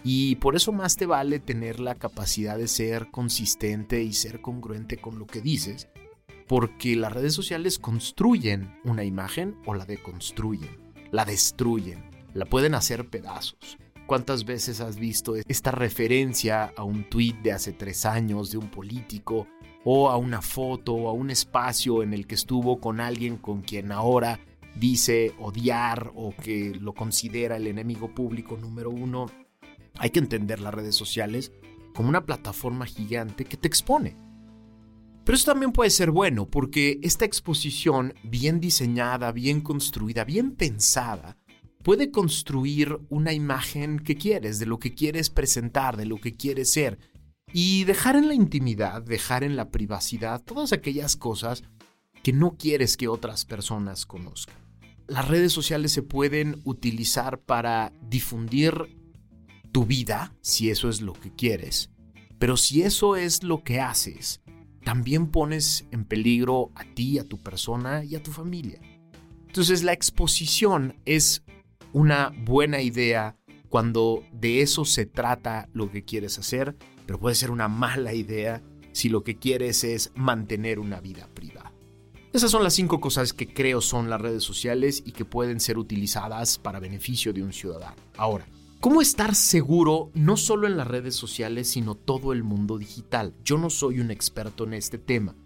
Y 0.04 0.36
por 0.36 0.56
eso 0.56 0.72
más 0.72 0.98
te 0.98 1.06
vale 1.06 1.40
tener 1.40 1.80
la 1.80 1.96
capacidad 1.96 2.58
de 2.58 2.68
ser 2.68 3.10
consistente 3.10 4.04
y 4.04 4.14
ser 4.14 4.42
congruente 4.42 4.98
con 4.98 5.18
lo 5.18 5.26
que 5.26 5.42
dices, 5.42 5.88
porque 6.48 6.96
las 6.96 7.14
redes 7.14 7.34
sociales 7.34 7.80
construyen 7.80 8.80
una 8.84 9.04
imagen 9.04 9.56
o 9.66 9.74
la 9.74 9.86
deconstruyen, 9.86 10.94
la 11.12 11.26
destruyen, 11.26 12.10
la 12.34 12.46
pueden 12.46 12.76
hacer 12.76 13.10
pedazos. 13.10 13.78
¿Cuántas 14.06 14.44
veces 14.44 14.82
has 14.82 14.98
visto 14.98 15.36
esta 15.36 15.72
referencia 15.72 16.74
a 16.76 16.84
un 16.84 17.10
tuit 17.10 17.38
de 17.38 17.54
hace 17.54 17.72
tres 17.72 18.06
años 18.06 18.52
de 18.52 18.58
un 18.58 18.70
político 18.70 19.48
o 19.86 20.10
a 20.10 20.18
una 20.18 20.42
foto 20.42 20.94
o 20.94 21.10
a 21.10 21.14
un 21.14 21.30
espacio 21.30 22.04
en 22.04 22.14
el 22.14 22.28
que 22.28 22.36
estuvo 22.36 22.80
con 22.80 23.00
alguien 23.00 23.38
con 23.38 23.62
quien 23.62 23.92
ahora 23.92 24.40
dice 24.76 25.34
odiar 25.40 26.12
o 26.16 26.34
que 26.36 26.74
lo 26.80 26.94
considera 26.94 27.58
el 27.58 27.68
enemigo 27.68 28.14
público 28.14 28.58
número 28.58 28.90
uno. 28.90 29.28
Hay 29.98 30.10
que 30.10 30.20
entender 30.20 30.60
las 30.60 30.74
redes 30.74 30.96
sociales 30.96 31.52
como 31.94 32.10
una 32.10 32.26
plataforma 32.26 32.86
gigante 32.86 33.46
que 33.46 33.58
te 33.58 33.68
expone. 33.68 34.18
Pero 35.24 35.36
eso 35.36 35.52
también 35.52 35.72
puede 35.72 35.90
ser 35.90 36.12
bueno 36.12 36.50
porque 36.50 37.00
esta 37.02 37.26
exposición 37.26 38.14
bien 38.24 38.60
diseñada, 38.60 39.32
bien 39.32 39.62
construida, 39.62 40.26
bien 40.26 40.52
pensada, 40.52 41.38
puede 41.84 42.12
construir 42.12 43.00
una 43.10 43.34
imagen 43.34 44.00
que 44.00 44.16
quieres, 44.16 44.60
de 44.60 44.66
lo 44.66 44.80
que 44.80 44.94
quieres 44.94 45.30
presentar, 45.30 45.98
de 45.98 46.06
lo 46.06 46.18
que 46.18 46.36
quieres 46.36 46.72
ser 46.72 46.98
y 47.54 47.84
dejar 47.84 48.16
en 48.16 48.28
la 48.28 48.34
intimidad, 48.34 49.04
dejar 49.04 49.44
en 49.44 49.56
la 49.56 49.70
privacidad 49.70 50.42
todas 50.42 50.74
aquellas 50.74 51.16
cosas 51.16 51.64
que 52.24 52.34
no 52.34 52.58
quieres 52.58 52.98
que 52.98 53.08
otras 53.08 53.46
personas 53.46 54.06
conozcan. 54.06 54.56
Las 55.08 55.28
redes 55.28 55.52
sociales 55.52 55.92
se 55.92 56.02
pueden 56.02 56.62
utilizar 56.64 57.40
para 57.40 57.94
difundir 58.10 58.98
tu 59.72 59.86
vida, 59.86 60.34
si 60.42 60.70
eso 60.70 60.90
es 60.90 61.02
lo 61.02 61.14
que 61.14 61.32
quieres, 61.32 61.92
pero 62.40 62.58
si 62.58 62.82
eso 62.82 63.16
es 63.16 63.44
lo 63.44 63.64
que 63.64 63.82
haces, 63.82 64.42
también 64.84 65.28
pones 65.28 65.86
en 65.92 66.06
peligro 66.06 66.72
a 66.76 66.84
ti, 66.84 67.20
a 67.20 67.24
tu 67.24 67.38
persona 67.38 68.04
y 68.04 68.16
a 68.16 68.24
tu 68.24 68.32
familia. 68.32 68.80
Entonces 69.48 69.84
la 69.84 69.94
exposición 69.94 70.96
es 71.06 71.44
una 71.92 72.34
buena 72.46 72.82
idea 72.82 73.38
cuando 73.70 74.24
de 74.32 74.62
eso 74.62 74.86
se 74.86 75.06
trata 75.06 75.70
lo 75.74 75.92
que 75.92 76.04
quieres 76.04 76.38
hacer 76.38 76.76
pero 77.06 77.20
puede 77.20 77.36
ser 77.36 77.52
una 77.52 77.68
mala 77.68 78.14
idea 78.14 78.62
si 78.92 79.10
lo 79.10 79.24
que 79.24 79.38
quieres 79.38 79.84
es 79.84 80.12
mantener 80.16 80.80
una 80.80 81.00
vida 81.00 81.28
privada. 81.34 81.72
Esas 82.32 82.50
son 82.50 82.64
las 82.64 82.74
cinco 82.74 83.00
cosas 83.00 83.34
que 83.34 83.54
creo 83.54 83.82
son 83.82 84.10
las 84.10 84.20
redes 84.20 84.44
sociales 84.44 85.04
y 85.06 85.12
que 85.12 85.26
pueden 85.26 85.60
ser 85.60 85.78
utilizadas 85.78 86.58
para 86.58 86.80
beneficio 86.80 87.32
de 87.34 87.44
un 87.44 87.54
ciudadano. 87.54 87.96
Ahora, 88.18 88.48
¿cómo 88.84 89.02
estar 89.02 89.34
seguro 89.34 90.12
no 90.14 90.36
solo 90.36 90.68
en 90.68 90.76
las 90.76 90.86
redes 90.86 91.16
sociales, 91.16 91.70
sino 91.70 91.96
todo 91.96 92.34
el 92.34 92.44
mundo 92.44 92.78
digital? 92.78 93.34
Yo 93.42 93.58
no 93.58 93.70
soy 93.70 94.02
un 94.02 94.12
experto 94.12 94.66
en 94.66 94.74
este 94.74 94.98
tema 94.98 95.38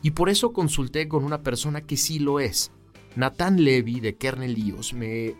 y 0.00 0.12
por 0.12 0.30
eso 0.30 0.54
consulté 0.54 1.06
con 1.06 1.22
una 1.22 1.42
persona 1.42 1.82
que 1.82 1.98
sí 1.98 2.18
lo 2.18 2.40
es. 2.40 2.72
Nathan 3.14 3.62
Levy 3.62 4.00
de 4.00 4.16
Kernel 4.16 4.56
IOS 4.56 4.94
me 4.94 5.34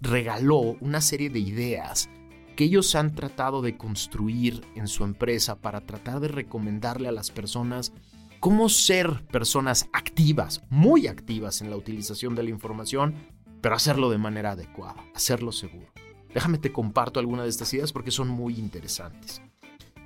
regaló 0.00 0.76
una 0.80 1.00
serie 1.00 1.30
de 1.30 1.38
ideas 1.38 2.10
que 2.56 2.64
ellos 2.64 2.92
han 2.96 3.14
tratado 3.14 3.62
de 3.62 3.76
construir 3.76 4.66
en 4.74 4.88
su 4.88 5.04
empresa 5.04 5.60
para 5.60 5.82
tratar 5.82 6.18
de 6.18 6.26
recomendarle 6.26 7.06
a 7.06 7.12
las 7.12 7.30
personas 7.30 7.92
cómo 8.40 8.68
ser 8.68 9.24
personas 9.28 9.88
activas, 9.92 10.64
muy 10.68 11.06
activas 11.06 11.60
en 11.60 11.70
la 11.70 11.76
utilización 11.76 12.34
de 12.34 12.42
la 12.42 12.50
información, 12.50 13.14
pero 13.60 13.76
hacerlo 13.76 14.10
de 14.10 14.18
manera 14.18 14.50
adecuada, 14.50 14.96
hacerlo 15.14 15.52
seguro. 15.52 15.92
Déjame 16.34 16.58
te 16.58 16.72
comparto 16.72 17.20
algunas 17.20 17.44
de 17.44 17.50
estas 17.50 17.72
ideas 17.74 17.92
porque 17.92 18.10
son 18.10 18.28
muy 18.28 18.54
interesantes. 18.58 19.42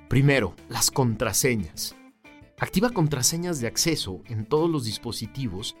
Primero, 0.09 0.55
las 0.69 0.91
contraseñas. 0.91 1.95
Activa 2.59 2.91
contraseñas 2.91 3.59
de 3.59 3.67
acceso 3.67 4.21
en 4.27 4.45
todos 4.45 4.69
los 4.69 4.85
dispositivos 4.85 5.75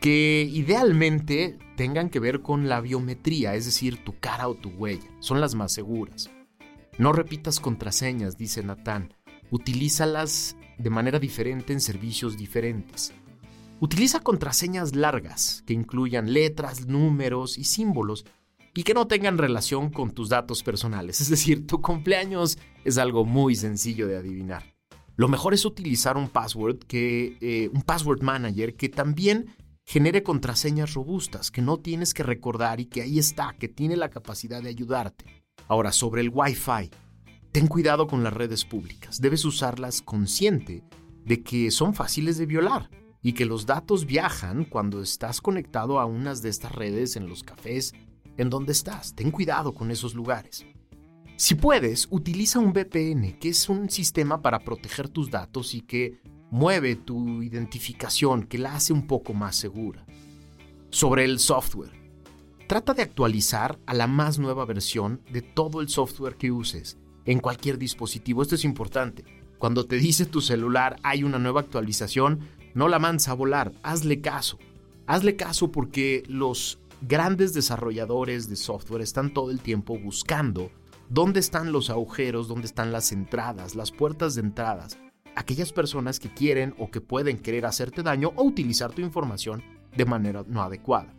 que 0.00 0.48
idealmente 0.50 1.58
tengan 1.76 2.10
que 2.10 2.18
ver 2.18 2.42
con 2.42 2.68
la 2.68 2.80
biometría, 2.80 3.54
es 3.54 3.66
decir, 3.66 4.02
tu 4.02 4.18
cara 4.18 4.48
o 4.48 4.54
tu 4.54 4.70
huella. 4.70 5.08
Son 5.20 5.40
las 5.40 5.54
más 5.54 5.72
seguras. 5.72 6.30
No 6.98 7.12
repitas 7.12 7.60
contraseñas, 7.60 8.36
dice 8.36 8.62
Natán. 8.62 9.14
Utilízalas 9.50 10.56
de 10.78 10.90
manera 10.90 11.18
diferente 11.18 11.72
en 11.72 11.80
servicios 11.80 12.36
diferentes. 12.36 13.12
Utiliza 13.80 14.20
contraseñas 14.20 14.94
largas 14.94 15.62
que 15.66 15.72
incluyan 15.72 16.32
letras, 16.32 16.86
números 16.86 17.58
y 17.58 17.64
símbolos 17.64 18.24
y 18.74 18.84
que 18.84 18.94
no 18.94 19.06
tengan 19.06 19.38
relación 19.38 19.90
con 19.90 20.12
tus 20.12 20.28
datos 20.28 20.62
personales. 20.62 21.20
Es 21.20 21.28
decir, 21.28 21.66
tu 21.66 21.80
cumpleaños 21.80 22.58
es 22.84 22.98
algo 22.98 23.24
muy 23.24 23.54
sencillo 23.54 24.06
de 24.06 24.16
adivinar. 24.16 24.74
Lo 25.16 25.28
mejor 25.28 25.52
es 25.52 25.64
utilizar 25.64 26.16
un 26.16 26.28
password 26.28 26.78
que, 26.78 27.36
eh, 27.40 27.70
un 27.72 27.82
password 27.82 28.22
manager 28.22 28.74
que 28.74 28.88
también 28.88 29.54
genere 29.84 30.22
contraseñas 30.22 30.94
robustas 30.94 31.50
que 31.50 31.60
no 31.60 31.78
tienes 31.78 32.14
que 32.14 32.22
recordar 32.22 32.80
y 32.80 32.86
que 32.86 33.02
ahí 33.02 33.18
está, 33.18 33.54
que 33.58 33.68
tiene 33.68 33.96
la 33.96 34.08
capacidad 34.08 34.62
de 34.62 34.70
ayudarte. 34.70 35.44
Ahora, 35.68 35.92
sobre 35.92 36.22
el 36.22 36.30
Wi-Fi, 36.32 36.90
ten 37.52 37.66
cuidado 37.66 38.06
con 38.06 38.24
las 38.24 38.32
redes 38.32 38.64
públicas. 38.64 39.20
Debes 39.20 39.44
usarlas 39.44 40.00
consciente 40.00 40.82
de 41.24 41.42
que 41.42 41.70
son 41.70 41.94
fáciles 41.94 42.38
de 42.38 42.46
violar 42.46 42.88
y 43.20 43.34
que 43.34 43.44
los 43.44 43.66
datos 43.66 44.06
viajan 44.06 44.64
cuando 44.64 45.02
estás 45.02 45.40
conectado 45.40 46.00
a 46.00 46.06
unas 46.06 46.42
de 46.42 46.48
estas 46.48 46.72
redes 46.72 47.16
en 47.16 47.28
los 47.28 47.42
cafés 47.42 47.92
en 48.36 48.50
donde 48.50 48.72
estás. 48.72 49.14
Ten 49.14 49.30
cuidado 49.30 49.74
con 49.74 49.90
esos 49.90 50.14
lugares. 50.14 50.66
Si 51.36 51.54
puedes, 51.54 52.06
utiliza 52.10 52.58
un 52.58 52.72
VPN, 52.72 53.38
que 53.38 53.48
es 53.48 53.68
un 53.68 53.90
sistema 53.90 54.42
para 54.42 54.60
proteger 54.60 55.08
tus 55.08 55.30
datos 55.30 55.74
y 55.74 55.80
que 55.80 56.20
mueve 56.50 56.96
tu 56.96 57.42
identificación, 57.42 58.44
que 58.44 58.58
la 58.58 58.74
hace 58.74 58.92
un 58.92 59.06
poco 59.06 59.34
más 59.34 59.56
segura. 59.56 60.06
Sobre 60.90 61.24
el 61.24 61.38
software. 61.38 62.02
Trata 62.68 62.94
de 62.94 63.02
actualizar 63.02 63.78
a 63.86 63.94
la 63.94 64.06
más 64.06 64.38
nueva 64.38 64.64
versión 64.64 65.20
de 65.32 65.42
todo 65.42 65.80
el 65.80 65.88
software 65.88 66.36
que 66.36 66.50
uses 66.50 66.98
en 67.24 67.40
cualquier 67.40 67.78
dispositivo. 67.78 68.42
Esto 68.42 68.54
es 68.54 68.64
importante. 68.64 69.24
Cuando 69.58 69.86
te 69.86 69.96
dice 69.96 70.26
tu 70.26 70.40
celular 70.40 70.96
hay 71.02 71.24
una 71.24 71.38
nueva 71.38 71.60
actualización, 71.60 72.40
no 72.74 72.88
la 72.88 72.98
mandes 72.98 73.28
a 73.28 73.34
volar, 73.34 73.72
hazle 73.82 74.20
caso. 74.20 74.58
Hazle 75.06 75.36
caso 75.36 75.72
porque 75.72 76.22
los 76.26 76.80
grandes 77.02 77.52
desarrolladores 77.52 78.48
de 78.48 78.56
software 78.56 79.02
están 79.02 79.32
todo 79.32 79.50
el 79.50 79.60
tiempo 79.60 79.98
buscando 79.98 80.70
dónde 81.08 81.40
están 81.40 81.72
los 81.72 81.90
agujeros, 81.90 82.48
dónde 82.48 82.66
están 82.66 82.92
las 82.92 83.12
entradas, 83.12 83.74
las 83.74 83.92
puertas 83.92 84.34
de 84.34 84.40
entradas 84.42 84.98
aquellas 85.34 85.72
personas 85.72 86.18
que 86.18 86.32
quieren 86.32 86.74
o 86.78 86.90
que 86.90 87.00
pueden 87.00 87.38
querer 87.38 87.66
hacerte 87.66 88.02
daño 88.02 88.32
o 88.36 88.44
utilizar 88.44 88.92
tu 88.92 89.02
información 89.02 89.62
de 89.96 90.04
manera 90.04 90.44
no 90.46 90.62
adecuada. 90.62 91.14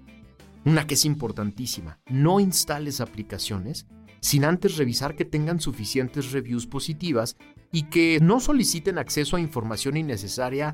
Una 0.65 0.87
que 0.87 0.93
es 0.93 1.05
importantísima, 1.05 1.99
no 2.07 2.39
instales 2.39 3.01
aplicaciones 3.01 3.85
sin 4.21 4.45
antes 4.45 4.77
revisar 4.77 5.15
que 5.15 5.25
tengan 5.25 5.59
suficientes 5.59 6.31
reviews 6.31 6.65
positivas 6.65 7.35
y 7.71 7.83
que 7.83 8.19
no 8.21 8.39
soliciten 8.39 8.97
acceso 8.97 9.35
a 9.35 9.41
información 9.41 9.97
innecesaria 9.97 10.73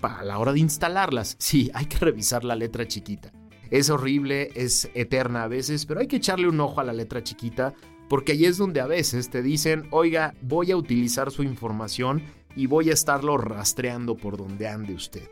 para 0.00 0.22
la 0.22 0.38
hora 0.38 0.52
de 0.52 0.60
instalarlas. 0.60 1.36
Sí, 1.40 1.70
hay 1.72 1.86
que 1.86 1.98
revisar 1.98 2.44
la 2.44 2.56
letra 2.56 2.86
chiquita. 2.86 3.32
Es 3.70 3.88
horrible, 3.88 4.50
es 4.54 4.90
eterna 4.94 5.44
a 5.44 5.48
veces, 5.48 5.86
pero 5.86 6.00
hay 6.00 6.08
que 6.08 6.16
echarle 6.16 6.48
un 6.48 6.60
ojo 6.60 6.80
a 6.80 6.84
la 6.84 6.92
letra 6.92 7.22
chiquita 7.22 7.74
porque 8.08 8.32
ahí 8.32 8.44
es 8.44 8.58
donde 8.58 8.80
a 8.80 8.88
veces 8.88 9.30
te 9.30 9.40
dicen, 9.40 9.86
oiga, 9.92 10.34
voy 10.42 10.72
a 10.72 10.76
utilizar 10.76 11.30
su 11.30 11.44
información 11.44 12.24
y 12.56 12.66
voy 12.66 12.90
a 12.90 12.92
estarlo 12.92 13.36
rastreando 13.36 14.16
por 14.16 14.36
donde 14.36 14.66
ande 14.66 14.94
usted. 14.94 15.28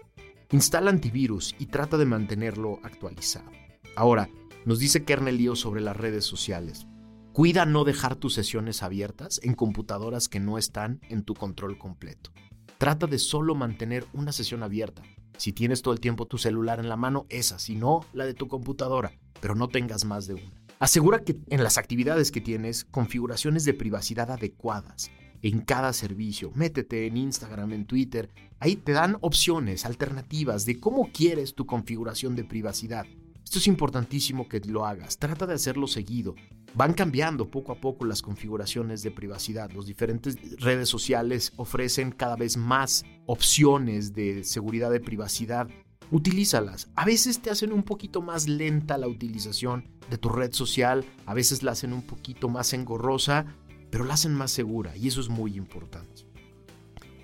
Instala 0.52 0.90
antivirus 0.90 1.56
y 1.58 1.66
trata 1.66 1.98
de 1.98 2.06
mantenerlo 2.06 2.78
actualizado. 2.84 3.50
Ahora, 3.96 4.30
nos 4.64 4.78
dice 4.78 5.04
Kernel 5.04 5.36
Lío 5.36 5.56
sobre 5.56 5.80
las 5.80 5.96
redes 5.96 6.24
sociales. 6.24 6.86
Cuida 7.32 7.66
no 7.66 7.82
dejar 7.82 8.14
tus 8.14 8.34
sesiones 8.34 8.84
abiertas 8.84 9.40
en 9.42 9.54
computadoras 9.54 10.28
que 10.28 10.38
no 10.38 10.56
están 10.56 11.00
en 11.08 11.24
tu 11.24 11.34
control 11.34 11.78
completo. 11.78 12.30
Trata 12.78 13.08
de 13.08 13.18
solo 13.18 13.56
mantener 13.56 14.06
una 14.12 14.30
sesión 14.30 14.62
abierta. 14.62 15.02
Si 15.38 15.52
tienes 15.52 15.82
todo 15.82 15.94
el 15.94 16.00
tiempo 16.00 16.26
tu 16.26 16.36
celular 16.36 16.80
en 16.80 16.88
la 16.88 16.96
mano, 16.96 17.24
esa, 17.28 17.60
si 17.60 17.76
no, 17.76 18.00
la 18.12 18.26
de 18.26 18.34
tu 18.34 18.48
computadora, 18.48 19.12
pero 19.40 19.54
no 19.54 19.68
tengas 19.68 20.04
más 20.04 20.26
de 20.26 20.34
una. 20.34 20.52
Asegura 20.80 21.22
que 21.22 21.36
en 21.48 21.62
las 21.62 21.78
actividades 21.78 22.32
que 22.32 22.40
tienes, 22.40 22.84
configuraciones 22.84 23.64
de 23.64 23.72
privacidad 23.72 24.32
adecuadas 24.32 25.12
en 25.42 25.60
cada 25.60 25.92
servicio. 25.92 26.50
Métete 26.54 27.06
en 27.06 27.16
Instagram, 27.16 27.72
en 27.72 27.86
Twitter. 27.86 28.30
Ahí 28.58 28.74
te 28.74 28.90
dan 28.90 29.16
opciones, 29.20 29.86
alternativas 29.86 30.66
de 30.66 30.80
cómo 30.80 31.10
quieres 31.12 31.54
tu 31.54 31.66
configuración 31.66 32.34
de 32.34 32.42
privacidad. 32.42 33.06
Esto 33.44 33.60
es 33.60 33.68
importantísimo 33.68 34.48
que 34.48 34.60
lo 34.60 34.86
hagas. 34.86 35.18
Trata 35.18 35.46
de 35.46 35.54
hacerlo 35.54 35.86
seguido. 35.86 36.34
Van 36.74 36.92
cambiando 36.92 37.50
poco 37.50 37.72
a 37.72 37.80
poco 37.80 38.04
las 38.04 38.22
configuraciones 38.22 39.02
de 39.02 39.10
privacidad. 39.10 39.70
Los 39.72 39.86
diferentes 39.86 40.36
redes 40.60 40.88
sociales 40.88 41.52
ofrecen 41.56 42.12
cada 42.12 42.36
vez 42.36 42.56
más 42.56 43.04
opciones 43.26 44.14
de 44.14 44.44
seguridad 44.44 44.90
de 44.90 45.00
privacidad. 45.00 45.68
Utilízalas. 46.10 46.88
A 46.94 47.04
veces 47.04 47.40
te 47.40 47.50
hacen 47.50 47.72
un 47.72 47.82
poquito 47.82 48.22
más 48.22 48.48
lenta 48.48 48.98
la 48.98 49.08
utilización 49.08 49.88
de 50.10 50.18
tu 50.18 50.28
red 50.28 50.52
social, 50.52 51.04
a 51.26 51.34
veces 51.34 51.62
la 51.62 51.72
hacen 51.72 51.92
un 51.92 52.02
poquito 52.02 52.48
más 52.48 52.72
engorrosa, 52.72 53.44
pero 53.90 54.04
la 54.04 54.14
hacen 54.14 54.34
más 54.34 54.50
segura 54.50 54.96
y 54.96 55.08
eso 55.08 55.20
es 55.20 55.28
muy 55.28 55.56
importante. 55.56 56.26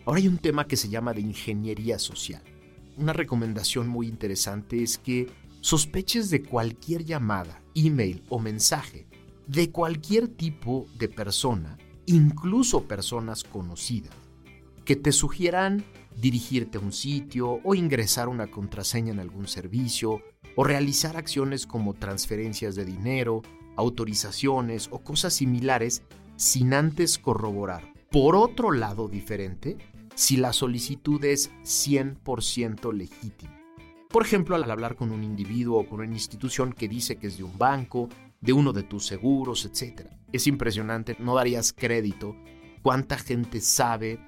Ahora 0.04 0.20
hay 0.20 0.28
un 0.28 0.38
tema 0.38 0.66
que 0.66 0.76
se 0.76 0.88
llama 0.88 1.14
de 1.14 1.22
ingeniería 1.22 1.98
social. 1.98 2.42
Una 2.96 3.12
recomendación 3.12 3.88
muy 3.88 4.06
interesante 4.06 4.82
es 4.82 4.98
que 4.98 5.28
sospeches 5.60 6.28
de 6.28 6.42
cualquier 6.42 7.04
llamada, 7.04 7.62
email 7.74 8.22
o 8.28 8.38
mensaje 8.38 9.06
de 9.46 9.70
cualquier 9.70 10.28
tipo 10.28 10.86
de 10.98 11.08
persona, 11.08 11.78
incluso 12.06 12.84
personas 12.84 13.44
conocidas, 13.44 14.14
que 14.84 14.96
te 14.96 15.12
sugieran 15.12 15.84
dirigirte 16.20 16.78
a 16.78 16.80
un 16.80 16.92
sitio 16.92 17.60
o 17.64 17.74
ingresar 17.74 18.28
una 18.28 18.50
contraseña 18.50 19.12
en 19.12 19.20
algún 19.20 19.48
servicio 19.48 20.20
o 20.56 20.64
realizar 20.64 21.16
acciones 21.16 21.66
como 21.66 21.94
transferencias 21.94 22.74
de 22.76 22.84
dinero, 22.84 23.42
autorizaciones 23.76 24.88
o 24.92 25.00
cosas 25.00 25.34
similares 25.34 26.02
sin 26.36 26.74
antes 26.74 27.18
corroborar. 27.18 27.92
Por 28.10 28.36
otro 28.36 28.70
lado 28.70 29.08
diferente, 29.08 29.76
si 30.14 30.36
la 30.36 30.52
solicitud 30.52 31.24
es 31.24 31.50
100% 31.64 32.92
legítima. 32.92 33.60
Por 34.08 34.22
ejemplo, 34.22 34.54
al 34.54 34.70
hablar 34.70 34.94
con 34.94 35.10
un 35.10 35.24
individuo 35.24 35.80
o 35.80 35.86
con 35.88 36.00
una 36.00 36.12
institución 36.12 36.72
que 36.72 36.86
dice 36.86 37.16
que 37.16 37.26
es 37.26 37.36
de 37.36 37.42
un 37.42 37.58
banco, 37.58 38.08
de 38.44 38.52
uno 38.52 38.72
de 38.72 38.82
tus 38.82 39.06
seguros, 39.06 39.64
etc. 39.64 40.06
Es 40.32 40.46
impresionante, 40.46 41.16
no 41.18 41.34
darías 41.34 41.72
crédito 41.72 42.36
cuánta 42.82 43.16
gente 43.16 43.62
sabe 43.62 44.20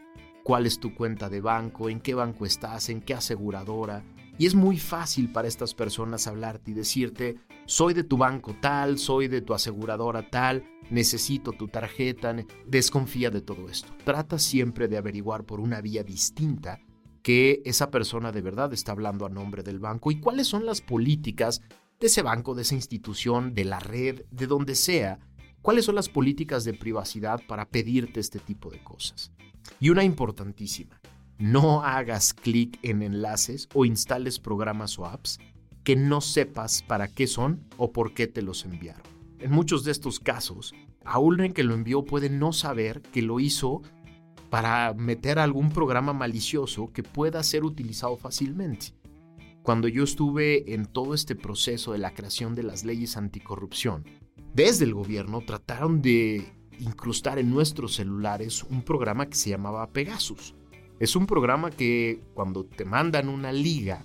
cuál 0.42 0.64
es 0.64 0.81
tu 0.81 0.94
cuenta 0.94 1.29
de 1.29 1.42
banco, 1.42 1.90
en 1.90 2.00
qué 2.00 2.14
banco 2.14 2.46
estás, 2.46 2.88
en 2.88 3.02
qué 3.02 3.12
aseguradora. 3.12 4.02
Y 4.38 4.46
es 4.46 4.55
muy 4.55 4.79
fácil 4.79 5.31
para 5.31 5.48
estas 5.48 5.74
personas 5.74 6.26
hablarte 6.26 6.70
y 6.70 6.74
decirte, 6.74 7.37
soy 7.66 7.92
de 7.92 8.05
tu 8.05 8.16
banco 8.16 8.55
tal, 8.61 8.98
soy 8.98 9.29
de 9.29 9.42
tu 9.42 9.52
aseguradora 9.52 10.31
tal, 10.31 10.64
necesito 10.88 11.52
tu 11.52 11.68
tarjeta, 11.68 12.35
desconfía 12.66 13.31
de 13.31 13.42
todo 13.42 13.68
esto. 13.68 13.92
Trata 14.05 14.38
siempre 14.38 14.88
de 14.88 14.96
averiguar 14.96 15.44
por 15.44 15.61
una 15.61 15.81
vía 15.83 16.02
distinta 16.02 16.81
que 17.22 17.61
esa 17.64 17.90
persona 17.90 18.31
de 18.31 18.40
verdad 18.40 18.72
está 18.72 18.92
hablando 18.92 19.26
a 19.26 19.31
nombre 19.31 19.62
del 19.62 19.81
banco 19.81 20.11
y 20.11 20.20
cuáles 20.20 20.46
son 20.46 20.64
las 20.64 20.81
políticas 20.81 21.61
de 22.01 22.07
ese 22.07 22.23
banco, 22.23 22.55
de 22.55 22.63
esa 22.63 22.75
institución, 22.75 23.55
de 23.55 23.65
la 23.65 23.81
red, 23.81 24.23
de 24.31 24.47
donde 24.47 24.75
sea, 24.75 25.19
cuáles 25.63 25.85
son 25.85 25.95
las 25.95 26.09
políticas 26.09 26.65
de 26.65 26.75
privacidad 26.75 27.41
para 27.47 27.69
pedirte 27.69 28.21
este 28.21 28.39
tipo 28.39 28.71
de 28.71 28.83
cosas. 28.83 29.33
Y 29.81 29.91
una 29.91 30.05
importantísima, 30.05 31.01
no 31.39 31.83
hagas 31.83 32.35
clic 32.35 32.79
en 32.83 33.03
enlaces 33.03 33.69
o 33.75 33.85
instales 33.85 34.39
programas 34.39 34.99
o 34.99 35.07
apps 35.07 35.39
que 35.85 35.97
no 35.97 36.21
sepas 36.21 36.83
para 36.83 37.09
qué 37.09 37.27
son 37.27 37.65
o 37.77 37.93
por 37.93 38.13
qué 38.13 38.27
te 38.27 38.43
los 38.43 38.65
enviaron. 38.65 39.03
En 39.39 39.51
muchos 39.51 39.85
de 39.85 39.93
estos 39.93 40.19
casos, 40.19 40.75
aún 41.05 41.41
en 41.41 41.53
que 41.53 41.63
lo 41.63 41.75
envió 41.75 42.05
puede 42.05 42.31
no 42.31 42.53
saber 42.53 43.03
que 43.03 43.23
lo 43.23 43.39
hizo 43.41 43.83
para 44.51 44.95
meter 44.95 45.39
algún 45.39 45.71
programa 45.71 46.13
malicioso 46.13 46.93
que 46.93 47.03
pueda 47.03 47.43
ser 47.43 47.65
utilizado 47.65 48.17
fácilmente. 48.17 48.95
Cuando 49.66 49.88
yo 49.88 50.05
estuve 50.05 50.74
en 50.74 50.87
todo 50.87 51.12
este 51.12 51.35
proceso 51.35 51.90
de 51.90 51.98
la 51.98 52.14
creación 52.14 52.55
de 52.55 52.62
las 52.62 52.85
leyes 52.85 53.16
anticorrupción, 53.16 54.05
desde 54.55 54.85
el 54.85 54.94
gobierno 54.94 55.40
trataron 55.44 56.00
de 56.02 56.52
incrustar 56.79 57.40
en 57.40 57.50
nuestros 57.50 57.96
celulares 57.96 58.62
un 58.62 58.83
programa 58.83 59.26
que 59.26 59.35
se 59.35 59.50
llamaba 59.50 59.88
Pegasus. 59.88 60.55
Es 61.00 61.16
un 61.16 61.26
programa 61.26 61.70
que 61.70 62.22
cuando 62.33 62.64
te 62.64 62.85
mandan 62.85 63.29
una 63.29 63.50
liga, 63.50 64.05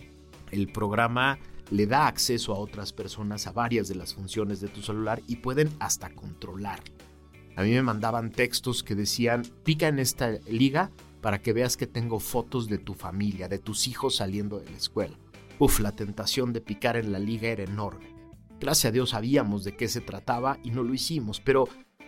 el 0.49 0.71
programa 0.71 1.37
le 1.69 1.85
da 1.85 2.07
acceso 2.07 2.55
a 2.55 2.57
otras 2.57 2.91
personas 2.91 3.45
a 3.45 3.51
varias 3.51 3.87
de 3.87 3.93
las 3.93 4.15
funciones 4.15 4.61
de 4.61 4.67
tu 4.67 4.81
celular 4.81 5.21
y 5.27 5.35
pueden 5.35 5.69
hasta 5.79 6.09
controlar. 6.09 6.79
A 7.55 7.61
mí 7.61 7.69
me 7.69 7.83
mandaban 7.83 8.31
textos 8.31 8.81
que 8.81 8.95
decían, 8.95 9.43
pica 9.63 9.89
en 9.89 9.99
esta 9.99 10.31
liga 10.49 10.89
para 11.21 11.39
que 11.39 11.53
veas 11.53 11.77
que 11.77 11.85
tengo 11.85 12.19
fotos 12.19 12.67
de 12.67 12.79
tu 12.79 12.95
familia, 12.95 13.47
de 13.47 13.59
tus 13.59 13.87
hijos 13.87 14.15
saliendo 14.15 14.57
de 14.57 14.71
la 14.71 14.77
escuela. 14.77 15.15
Uf, 15.61 15.79
la 15.79 15.91
tentación 15.91 16.53
de 16.53 16.59
picar 16.59 16.97
en 16.97 17.11
la 17.11 17.19
liga 17.19 17.49
era 17.49 17.63
enorme. 17.63 18.15
Gracias 18.59 18.89
a 18.89 18.91
Dios 18.91 19.11
sabíamos 19.11 19.63
de 19.63 19.77
qué 19.77 19.87
se 19.87 20.01
trataba 20.01 20.57
y 20.63 20.71
no 20.71 20.81
lo 20.81 20.91
hicimos, 20.91 21.39
pero 21.39 21.67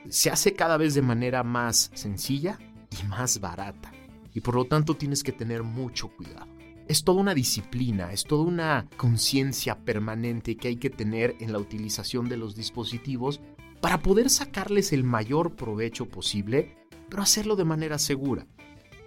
se 0.09 0.31
hace 0.31 0.53
cada 0.53 0.75
vez 0.75 0.95
de 0.95 1.03
manera 1.03 1.43
más 1.43 1.91
sencilla 1.93 2.57
y 2.89 3.05
más 3.05 3.39
barata. 3.39 3.91
Y 4.33 4.41
por 4.41 4.55
lo 4.55 4.65
tanto 4.65 4.95
tienes 4.95 5.21
que 5.21 5.33
tener 5.33 5.61
mucho 5.61 6.07
cuidado. 6.07 6.47
Es 6.87 7.03
toda 7.03 7.21
una 7.21 7.35
disciplina, 7.35 8.11
es 8.11 8.23
toda 8.23 8.41
una 8.41 8.87
conciencia 8.97 9.77
permanente 9.85 10.57
que 10.57 10.69
hay 10.69 10.77
que 10.77 10.89
tener 10.89 11.35
en 11.39 11.53
la 11.53 11.59
utilización 11.59 12.29
de 12.29 12.37
los 12.37 12.55
dispositivos 12.55 13.39
para 13.81 13.99
poder 13.99 14.31
sacarles 14.31 14.93
el 14.93 15.03
mayor 15.03 15.55
provecho 15.55 16.09
posible, 16.09 16.75
pero 17.07 17.21
hacerlo 17.21 17.55
de 17.55 17.65
manera 17.65 17.99
segura. 17.99 18.47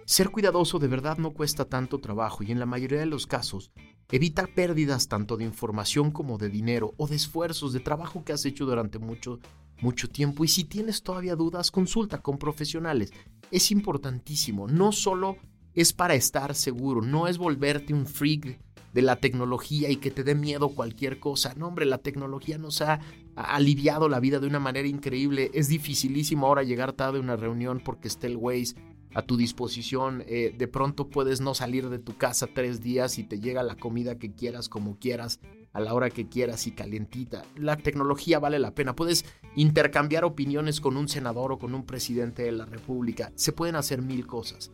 Ser 0.05 0.29
cuidadoso 0.29 0.79
de 0.79 0.87
verdad 0.87 1.17
no 1.17 1.31
cuesta 1.31 1.65
tanto 1.65 1.99
trabajo 1.99 2.45
y 2.45 2.53
en 2.53 2.59
la 2.59 2.65
mayoría 2.65 2.99
de 2.99 3.07
los 3.07 3.27
casos 3.27 3.73
Evita 4.09 4.47
pérdidas 4.47 5.09
tanto 5.09 5.35
de 5.35 5.43
información 5.43 6.11
como 6.11 6.37
de 6.37 6.49
dinero 6.49 6.93
o 6.95 7.07
de 7.07 7.17
esfuerzos, 7.17 7.73
de 7.73 7.81
trabajo 7.81 8.23
que 8.23 8.31
has 8.31 8.45
hecho 8.45 8.65
durante 8.65 8.99
mucho, 8.99 9.39
mucho 9.81 10.07
tiempo. 10.07 10.45
Y 10.45 10.47
si 10.47 10.63
tienes 10.63 11.03
todavía 11.03 11.35
dudas, 11.35 11.71
consulta 11.71 12.21
con 12.21 12.37
profesionales. 12.37 13.11
Es 13.51 13.69
importantísimo. 13.69 14.67
No 14.69 14.93
solo 14.93 15.35
es 15.73 15.91
para 15.91 16.15
estar 16.15 16.55
seguro, 16.55 17.01
no 17.01 17.27
es 17.27 17.37
volverte 17.37 17.93
un 17.93 18.05
freak 18.05 18.59
de 18.93 19.01
la 19.01 19.17
tecnología 19.17 19.89
y 19.89 19.97
que 19.97 20.09
te 20.09 20.23
dé 20.23 20.35
miedo 20.35 20.69
cualquier 20.69 21.19
cosa. 21.19 21.53
No, 21.55 21.67
hombre, 21.67 21.85
la 21.85 21.97
tecnología 21.97 22.57
nos 22.57 22.81
ha 22.81 23.01
aliviado 23.35 24.07
la 24.07 24.21
vida 24.21 24.39
de 24.39 24.47
una 24.47 24.59
manera 24.59 24.87
increíble. 24.87 25.51
Es 25.53 25.67
dificilísimo 25.67 26.47
ahora 26.47 26.63
llegar 26.63 26.93
tarde 26.93 27.17
a 27.17 27.21
una 27.21 27.35
reunión 27.35 27.81
porque 27.83 28.07
esté 28.07 28.27
el 28.27 28.37
Waze 28.37 28.75
a 29.13 29.23
tu 29.23 29.37
disposición. 29.37 30.23
Eh, 30.27 30.53
de 30.57 30.67
pronto 30.67 31.09
puedes 31.09 31.41
no 31.41 31.53
salir 31.53 31.89
de 31.89 31.99
tu 31.99 32.17
casa 32.17 32.47
tres 32.47 32.81
días 32.81 33.17
y 33.17 33.23
te 33.23 33.39
llega 33.39 33.63
la 33.63 33.75
comida 33.75 34.17
que 34.17 34.33
quieras, 34.33 34.69
como 34.69 34.97
quieras, 34.97 35.39
a 35.73 35.79
la 35.79 35.93
hora 35.93 36.09
que 36.09 36.27
quieras 36.27 36.67
y 36.67 36.71
calientita. 36.71 37.43
La 37.55 37.77
tecnología 37.77 38.39
vale 38.39 38.59
la 38.59 38.73
pena. 38.73 38.95
Puedes 38.95 39.25
intercambiar 39.55 40.25
opiniones 40.25 40.81
con 40.81 40.97
un 40.97 41.07
senador 41.07 41.51
o 41.51 41.59
con 41.59 41.75
un 41.75 41.85
presidente 41.85 42.43
de 42.43 42.51
la 42.51 42.65
República. 42.65 43.31
Se 43.35 43.51
pueden 43.51 43.75
hacer 43.75 44.01
mil 44.01 44.25
cosas, 44.25 44.71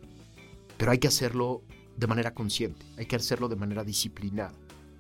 pero 0.77 0.91
hay 0.91 0.99
que 0.99 1.07
hacerlo 1.07 1.63
de 1.97 2.07
manera 2.07 2.33
consciente, 2.33 2.85
hay 2.97 3.05
que 3.05 3.15
hacerlo 3.15 3.49
de 3.49 3.55
manera 3.55 3.83
disciplinada 3.83 4.53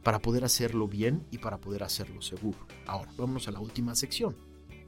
para 0.03 0.19
poder 0.19 0.43
hacerlo 0.43 0.87
bien 0.87 1.25
y 1.31 1.37
para 1.37 1.57
poder 1.57 1.83
hacerlo 1.83 2.21
seguro. 2.21 2.59
Ahora, 2.85 3.11
vamos 3.17 3.47
a 3.47 3.51
la 3.51 3.59
última 3.59 3.95
sección, 3.95 4.35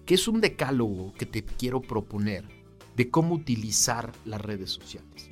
que 0.06 0.16
es 0.16 0.28
un 0.28 0.42
decálogo 0.42 1.14
que 1.14 1.26
te 1.26 1.44
quiero 1.44 1.82
proponer 1.82 2.65
de 2.96 3.10
cómo 3.10 3.36
utilizar 3.36 4.12
las 4.26 4.42
redes 4.42 4.72
sociales. 4.72 5.32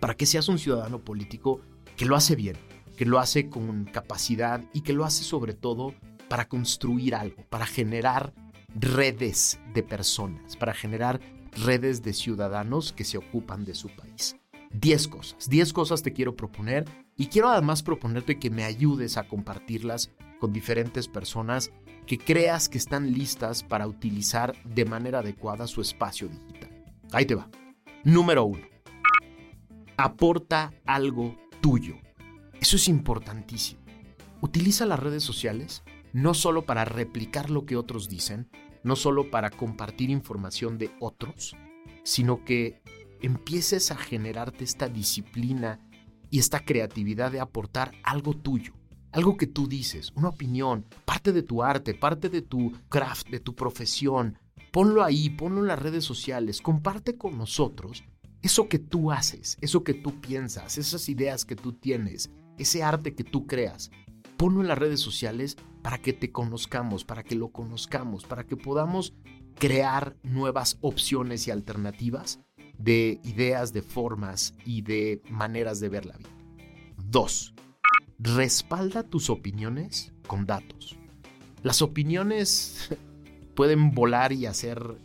Para 0.00 0.14
que 0.14 0.26
seas 0.26 0.48
un 0.48 0.58
ciudadano 0.58 1.00
político 1.00 1.60
que 1.96 2.06
lo 2.06 2.16
hace 2.16 2.36
bien, 2.36 2.56
que 2.96 3.06
lo 3.06 3.18
hace 3.18 3.48
con 3.48 3.84
capacidad 3.84 4.64
y 4.72 4.82
que 4.82 4.92
lo 4.92 5.04
hace 5.04 5.24
sobre 5.24 5.54
todo 5.54 5.94
para 6.28 6.48
construir 6.48 7.14
algo, 7.14 7.44
para 7.48 7.66
generar 7.66 8.32
redes 8.74 9.58
de 9.74 9.82
personas, 9.82 10.56
para 10.56 10.74
generar 10.74 11.20
redes 11.52 12.02
de 12.02 12.12
ciudadanos 12.12 12.92
que 12.92 13.04
se 13.04 13.18
ocupan 13.18 13.64
de 13.64 13.74
su 13.74 13.88
país. 13.88 14.36
10 14.72 15.08
cosas. 15.08 15.48
10 15.48 15.72
cosas 15.72 16.02
te 16.02 16.12
quiero 16.12 16.36
proponer 16.36 16.84
y 17.16 17.26
quiero 17.26 17.48
además 17.48 17.82
proponerte 17.82 18.38
que 18.38 18.50
me 18.50 18.64
ayudes 18.64 19.16
a 19.16 19.26
compartirlas 19.26 20.10
con 20.38 20.52
diferentes 20.52 21.08
personas 21.08 21.70
que 22.06 22.18
creas 22.18 22.68
que 22.68 22.78
están 22.78 23.12
listas 23.12 23.62
para 23.62 23.86
utilizar 23.86 24.54
de 24.64 24.84
manera 24.84 25.20
adecuada 25.20 25.66
su 25.66 25.80
espacio 25.80 26.28
digital. 26.28 26.59
Ahí 27.12 27.26
te 27.26 27.34
va. 27.34 27.48
Número 28.04 28.44
1. 28.44 28.60
Aporta 29.96 30.72
algo 30.86 31.36
tuyo. 31.60 31.96
Eso 32.60 32.76
es 32.76 32.88
importantísimo. 32.88 33.80
Utiliza 34.40 34.86
las 34.86 35.00
redes 35.00 35.22
sociales 35.22 35.82
no 36.12 36.34
solo 36.34 36.66
para 36.66 36.84
replicar 36.84 37.50
lo 37.50 37.66
que 37.66 37.76
otros 37.76 38.08
dicen, 38.08 38.48
no 38.82 38.96
solo 38.96 39.30
para 39.30 39.50
compartir 39.50 40.10
información 40.10 40.78
de 40.78 40.90
otros, 41.00 41.56
sino 42.04 42.44
que 42.44 42.80
empieces 43.20 43.90
a 43.90 43.96
generarte 43.96 44.64
esta 44.64 44.88
disciplina 44.88 45.78
y 46.30 46.38
esta 46.38 46.64
creatividad 46.64 47.32
de 47.32 47.40
aportar 47.40 47.92
algo 48.02 48.34
tuyo, 48.34 48.72
algo 49.12 49.36
que 49.36 49.46
tú 49.46 49.66
dices, 49.66 50.12
una 50.14 50.28
opinión, 50.28 50.86
parte 51.04 51.32
de 51.32 51.42
tu 51.42 51.62
arte, 51.62 51.94
parte 51.94 52.28
de 52.28 52.42
tu 52.42 52.72
craft, 52.88 53.28
de 53.28 53.40
tu 53.40 53.54
profesión. 53.54 54.38
Ponlo 54.70 55.02
ahí, 55.02 55.30
ponlo 55.30 55.60
en 55.60 55.66
las 55.66 55.78
redes 55.78 56.04
sociales, 56.04 56.60
comparte 56.60 57.16
con 57.16 57.36
nosotros 57.36 58.04
eso 58.42 58.68
que 58.68 58.78
tú 58.78 59.10
haces, 59.10 59.58
eso 59.60 59.82
que 59.82 59.94
tú 59.94 60.20
piensas, 60.20 60.78
esas 60.78 61.08
ideas 61.08 61.44
que 61.44 61.56
tú 61.56 61.72
tienes, 61.72 62.30
ese 62.56 62.82
arte 62.82 63.14
que 63.14 63.24
tú 63.24 63.46
creas. 63.46 63.90
Ponlo 64.36 64.60
en 64.60 64.68
las 64.68 64.78
redes 64.78 65.00
sociales 65.00 65.56
para 65.82 65.98
que 65.98 66.12
te 66.12 66.30
conozcamos, 66.30 67.04
para 67.04 67.24
que 67.24 67.34
lo 67.34 67.48
conozcamos, 67.48 68.24
para 68.24 68.46
que 68.46 68.56
podamos 68.56 69.12
crear 69.58 70.16
nuevas 70.22 70.78
opciones 70.80 71.46
y 71.46 71.50
alternativas 71.50 72.40
de 72.78 73.20
ideas, 73.24 73.72
de 73.72 73.82
formas 73.82 74.54
y 74.64 74.82
de 74.82 75.20
maneras 75.28 75.80
de 75.80 75.88
ver 75.88 76.06
la 76.06 76.16
vida. 76.16 76.30
Dos, 76.96 77.54
respalda 78.18 79.02
tus 79.02 79.28
opiniones 79.28 80.12
con 80.26 80.46
datos. 80.46 80.96
Las 81.62 81.82
opiniones 81.82 82.88
pueden 83.54 83.92
volar 83.92 84.32
y 84.32 84.46
hacer 84.46 84.96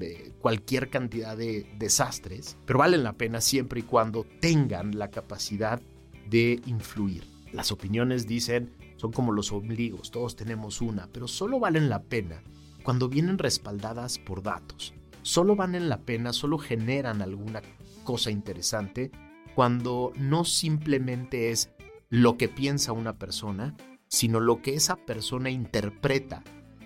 eh, 0.00 0.32
cualquier 0.40 0.90
cantidad 0.90 1.36
de 1.36 1.66
desastres, 1.78 2.56
pero 2.66 2.78
valen 2.78 3.04
la 3.04 3.14
pena 3.14 3.40
siempre 3.40 3.80
y 3.80 3.84
cuando 3.84 4.24
tengan 4.40 4.98
la 4.98 5.10
capacidad 5.10 5.80
de 6.28 6.60
influir. 6.66 7.24
Las 7.52 7.72
opiniones 7.72 8.26
dicen 8.26 8.70
son 8.96 9.12
como 9.12 9.32
los 9.32 9.50
ombligos, 9.50 10.10
todos 10.10 10.36
tenemos 10.36 10.80
una, 10.80 11.08
pero 11.12 11.26
solo 11.26 11.58
valen 11.58 11.88
la 11.88 12.02
pena 12.02 12.42
cuando 12.84 13.08
vienen 13.08 13.38
respaldadas 13.38 14.18
por 14.18 14.42
datos 14.42 14.94
solo 15.22 15.56
valen 15.56 15.88
la 15.88 16.00
pena, 16.00 16.32
solo 16.32 16.58
generan 16.58 17.22
alguna 17.22 17.62
cosa 18.04 18.30
interesante 18.30 19.10
cuando 19.54 20.12
no 20.16 20.44
simplemente 20.44 21.50
es 21.50 21.70
lo 22.08 22.36
que 22.36 22.48
piensa 22.48 22.92
una 22.92 23.18
persona, 23.18 23.76
sino 24.08 24.40
lo 24.40 24.60
que 24.60 24.74
esa 24.74 24.96
persona 24.96 25.50
interpreta 25.50 26.42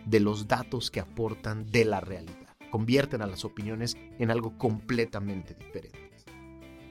de 0.07 0.21
los 0.21 0.49
datos 0.49 0.91
que 0.91 1.01
aportan 1.01 1.67
de 1.67 1.85
la 1.85 2.01
realidad. 2.01 2.57
Convierten 2.71 3.21
a 3.23 3.27
las 3.27 3.45
opiniones 3.45 3.97
en 4.19 4.31
algo 4.31 4.57
completamente 4.57 5.55
diferente. 5.55 5.99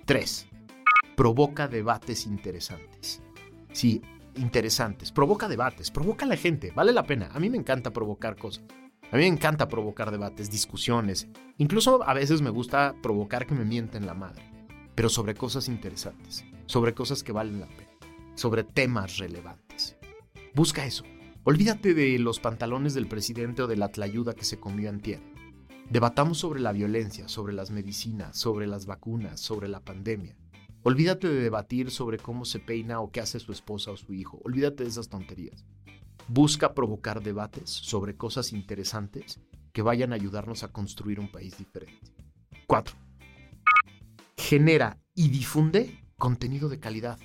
3. 0.06 0.47
Provoca 1.15 1.67
debates 1.67 2.28
interesantes. 2.28 3.23
Sí, 3.71 4.01
interesantes. 4.36 5.12
Provoca 5.12 5.47
debates, 5.47 5.89
provoca 5.89 6.25
a 6.25 6.28
la 6.28 6.38
gente. 6.38 6.71
Vale 6.71 6.91
la 6.91 7.04
pena. 7.04 7.30
A 7.34 7.39
mí 7.39 7.49
me 7.49 7.58
encanta 7.58 7.91
provocar 7.91 8.36
cosas. 8.36 8.63
A 9.12 9.17
mí 9.17 9.23
me 9.23 9.28
encanta 9.28 9.67
provocar 9.67 10.12
debates, 10.12 10.51
discusiones. 10.51 11.28
Incluso 11.58 12.04
a 12.08 12.13
veces 12.13 12.41
me 12.41 12.49
gusta 12.49 12.95
provocar 13.01 13.45
que 13.45 13.56
me 13.56 13.65
mienten 13.65 14.06
la 14.06 14.13
madre. 14.13 14.43
Pero 14.93 15.10
sobre 15.10 15.36
cosas 15.36 15.67
interesantes, 15.67 16.45
sobre 16.65 16.93
cosas 16.93 17.23
que 17.23 17.32
valen 17.32 17.60
la 17.60 17.67
pena, 17.67 17.91
sobre 18.34 18.63
temas 18.63 19.17
relevantes. 19.17 19.97
Busca 20.54 20.86
eso. 20.86 21.04
Olvídate 21.45 21.93
de 21.93 22.19
los 22.19 22.41
pantalones 22.41 22.93
del 22.93 23.08
presidente 23.08 23.62
o 23.62 23.67
de 23.67 23.77
la 23.77 23.89
tlayuda 23.89 24.34
que 24.34 24.43
se 24.43 24.60
comió 24.60 24.89
en 24.89 24.99
tierra. 24.99 25.23
Debatamos 25.89 26.39
sobre 26.39 26.60
la 26.60 26.73
violencia, 26.73 27.29
sobre 27.29 27.53
las 27.53 27.71
medicinas, 27.71 28.38
sobre 28.38 28.67
las 28.67 28.86
vacunas, 28.86 29.39
sobre 29.39 29.69
la 29.69 29.79
pandemia. 29.79 30.36
Olvídate 30.84 31.29
de 31.29 31.41
debatir 31.41 31.89
sobre 31.91 32.17
cómo 32.17 32.43
se 32.43 32.60
peina 32.60 32.99
o 32.99 33.12
qué 33.12 33.21
hace 33.21 33.39
su 33.39 33.53
esposa 33.53 33.91
o 33.91 33.97
su 33.97 34.13
hijo. 34.13 34.41
Olvídate 34.43 34.84
de 34.84 34.89
esas 34.89 35.08
tonterías 35.08 35.63
busca 36.27 36.73
provocar 36.73 37.21
debates 37.21 37.69
sobre 37.69 38.15
cosas 38.15 38.51
interesantes 38.51 39.39
que 39.71 39.81
vayan 39.81 40.12
a 40.12 40.15
ayudarnos 40.15 40.63
a 40.63 40.69
construir 40.69 41.19
un 41.19 41.31
país 41.31 41.58
diferente. 41.58 42.13
4. 42.67 42.95
Genera 44.38 44.99
y 45.13 45.29
difunde 45.29 46.03
contenido 46.17 46.69
de 46.69 46.79
calidad. 46.79 47.19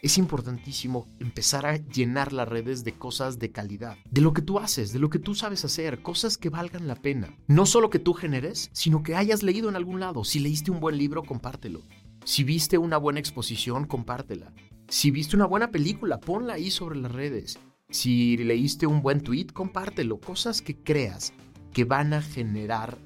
Es 0.00 0.16
importantísimo 0.16 1.08
empezar 1.18 1.66
a 1.66 1.76
llenar 1.76 2.32
las 2.32 2.46
redes 2.46 2.84
de 2.84 2.92
cosas 2.92 3.40
de 3.40 3.50
calidad, 3.50 3.96
de 4.08 4.20
lo 4.20 4.32
que 4.32 4.42
tú 4.42 4.60
haces, 4.60 4.92
de 4.92 5.00
lo 5.00 5.10
que 5.10 5.18
tú 5.18 5.34
sabes 5.34 5.64
hacer, 5.64 6.02
cosas 6.02 6.38
que 6.38 6.50
valgan 6.50 6.86
la 6.86 6.94
pena. 6.94 7.36
No 7.48 7.66
solo 7.66 7.90
que 7.90 7.98
tú 7.98 8.12
generes, 8.14 8.70
sino 8.72 9.02
que 9.02 9.16
hayas 9.16 9.42
leído 9.42 9.68
en 9.68 9.74
algún 9.74 9.98
lado. 9.98 10.22
Si 10.22 10.38
leíste 10.38 10.70
un 10.70 10.78
buen 10.78 10.98
libro, 10.98 11.24
compártelo. 11.24 11.82
Si 12.24 12.44
viste 12.44 12.78
una 12.78 12.96
buena 12.96 13.18
exposición, 13.18 13.86
compártela. 13.86 14.52
Si 14.86 15.10
viste 15.10 15.34
una 15.34 15.46
buena 15.46 15.72
película, 15.72 16.20
ponla 16.20 16.54
ahí 16.54 16.70
sobre 16.70 17.00
las 17.00 17.10
redes. 17.10 17.58
Si 17.90 18.36
leíste 18.36 18.86
un 18.86 19.02
buen 19.02 19.20
tweet, 19.20 19.46
compártelo. 19.46 20.20
Cosas 20.20 20.62
que 20.62 20.76
creas 20.76 21.32
que 21.72 21.82
van 21.82 22.14
a 22.14 22.22
generar 22.22 22.98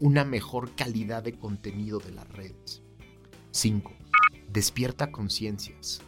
una 0.00 0.24
mejor 0.24 0.74
calidad 0.74 1.22
de 1.22 1.38
contenido 1.38 2.00
de 2.00 2.10
las 2.10 2.28
redes. 2.28 2.82
5. 3.52 3.92
Despierta 4.48 5.12
conciencias. 5.12 6.02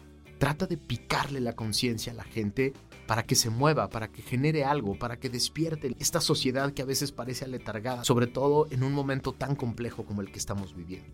Trata 0.44 0.66
de 0.66 0.76
picarle 0.76 1.40
la 1.40 1.57
conciencia 1.57 2.12
a 2.12 2.16
la 2.16 2.22
gente 2.22 2.74
para 3.07 3.22
que 3.22 3.35
se 3.35 3.48
mueva, 3.48 3.88
para 3.88 4.09
que 4.09 4.20
genere 4.20 4.62
algo, 4.62 4.98
para 4.98 5.18
que 5.18 5.30
despierte 5.30 5.96
esta 5.98 6.20
sociedad 6.20 6.74
que 6.74 6.83
a 6.83 6.85
veces 6.85 7.12
parece 7.12 7.46
aletargada, 7.46 8.04
sobre 8.04 8.26
todo 8.26 8.66
en 8.70 8.83
un 8.83 8.92
momento 8.92 9.33
tan 9.33 9.57
complejo 9.57 10.04
como 10.04 10.20
el 10.20 10.30
que 10.30 10.38
estamos 10.38 10.76
viviendo. 10.76 11.09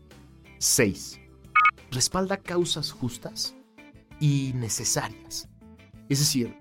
6. 0.58 1.20
Respalda 1.92 2.38
causas 2.38 2.90
justas 2.90 3.54
y 4.18 4.50
necesarias. 4.56 5.48
Es 6.08 6.18
decir, 6.18 6.56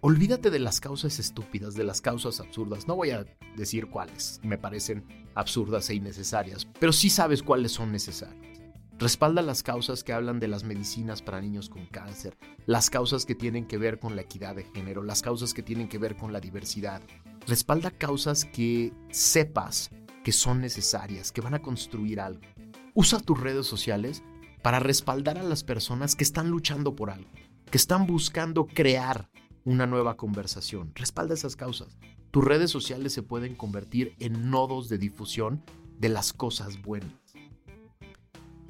Olvídate 0.00 0.50
de 0.50 0.58
las 0.58 0.80
causas 0.80 1.18
estúpidas, 1.18 1.74
de 1.76 1.84
las 1.84 2.02
causas 2.02 2.38
absurdas. 2.38 2.86
No 2.86 2.94
voy 2.94 3.12
a 3.12 3.24
decir 3.56 3.86
cuáles 3.86 4.38
me 4.42 4.58
parecen 4.58 5.02
absurdas 5.34 5.88
e 5.88 5.94
innecesarias, 5.94 6.66
pero 6.78 6.92
sí 6.92 7.08
sabes 7.08 7.42
cuáles 7.42 7.72
son 7.72 7.90
necesarias. 7.90 8.53
Respalda 8.98 9.42
las 9.42 9.62
causas 9.62 10.04
que 10.04 10.12
hablan 10.12 10.40
de 10.40 10.48
las 10.48 10.64
medicinas 10.64 11.22
para 11.22 11.40
niños 11.40 11.68
con 11.68 11.86
cáncer, 11.86 12.36
las 12.66 12.90
causas 12.90 13.26
que 13.26 13.34
tienen 13.34 13.66
que 13.66 13.78
ver 13.78 13.98
con 13.98 14.16
la 14.16 14.22
equidad 14.22 14.54
de 14.54 14.64
género, 14.64 15.02
las 15.02 15.22
causas 15.22 15.52
que 15.52 15.62
tienen 15.62 15.88
que 15.88 15.98
ver 15.98 16.16
con 16.16 16.32
la 16.32 16.40
diversidad. 16.40 17.02
Respalda 17.46 17.90
causas 17.90 18.44
que 18.44 18.92
sepas 19.10 19.90
que 20.22 20.32
son 20.32 20.60
necesarias, 20.60 21.32
que 21.32 21.40
van 21.40 21.54
a 21.54 21.62
construir 21.62 22.20
algo. 22.20 22.40
Usa 22.94 23.18
tus 23.20 23.38
redes 23.40 23.66
sociales 23.66 24.22
para 24.62 24.78
respaldar 24.78 25.38
a 25.38 25.42
las 25.42 25.64
personas 25.64 26.14
que 26.14 26.24
están 26.24 26.48
luchando 26.48 26.94
por 26.94 27.10
algo 27.10 27.30
que 27.74 27.78
están 27.78 28.06
buscando 28.06 28.68
crear 28.68 29.28
una 29.64 29.84
nueva 29.84 30.16
conversación. 30.16 30.92
Respalda 30.94 31.34
esas 31.34 31.56
causas. 31.56 31.98
Tus 32.30 32.44
redes 32.44 32.70
sociales 32.70 33.12
se 33.12 33.24
pueden 33.24 33.56
convertir 33.56 34.14
en 34.20 34.48
nodos 34.48 34.88
de 34.88 34.96
difusión 34.96 35.60
de 35.98 36.08
las 36.08 36.32
cosas 36.32 36.80
buenas. 36.82 37.23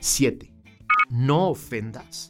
7. 0.07 0.53
No 1.09 1.49
ofendas 1.49 2.29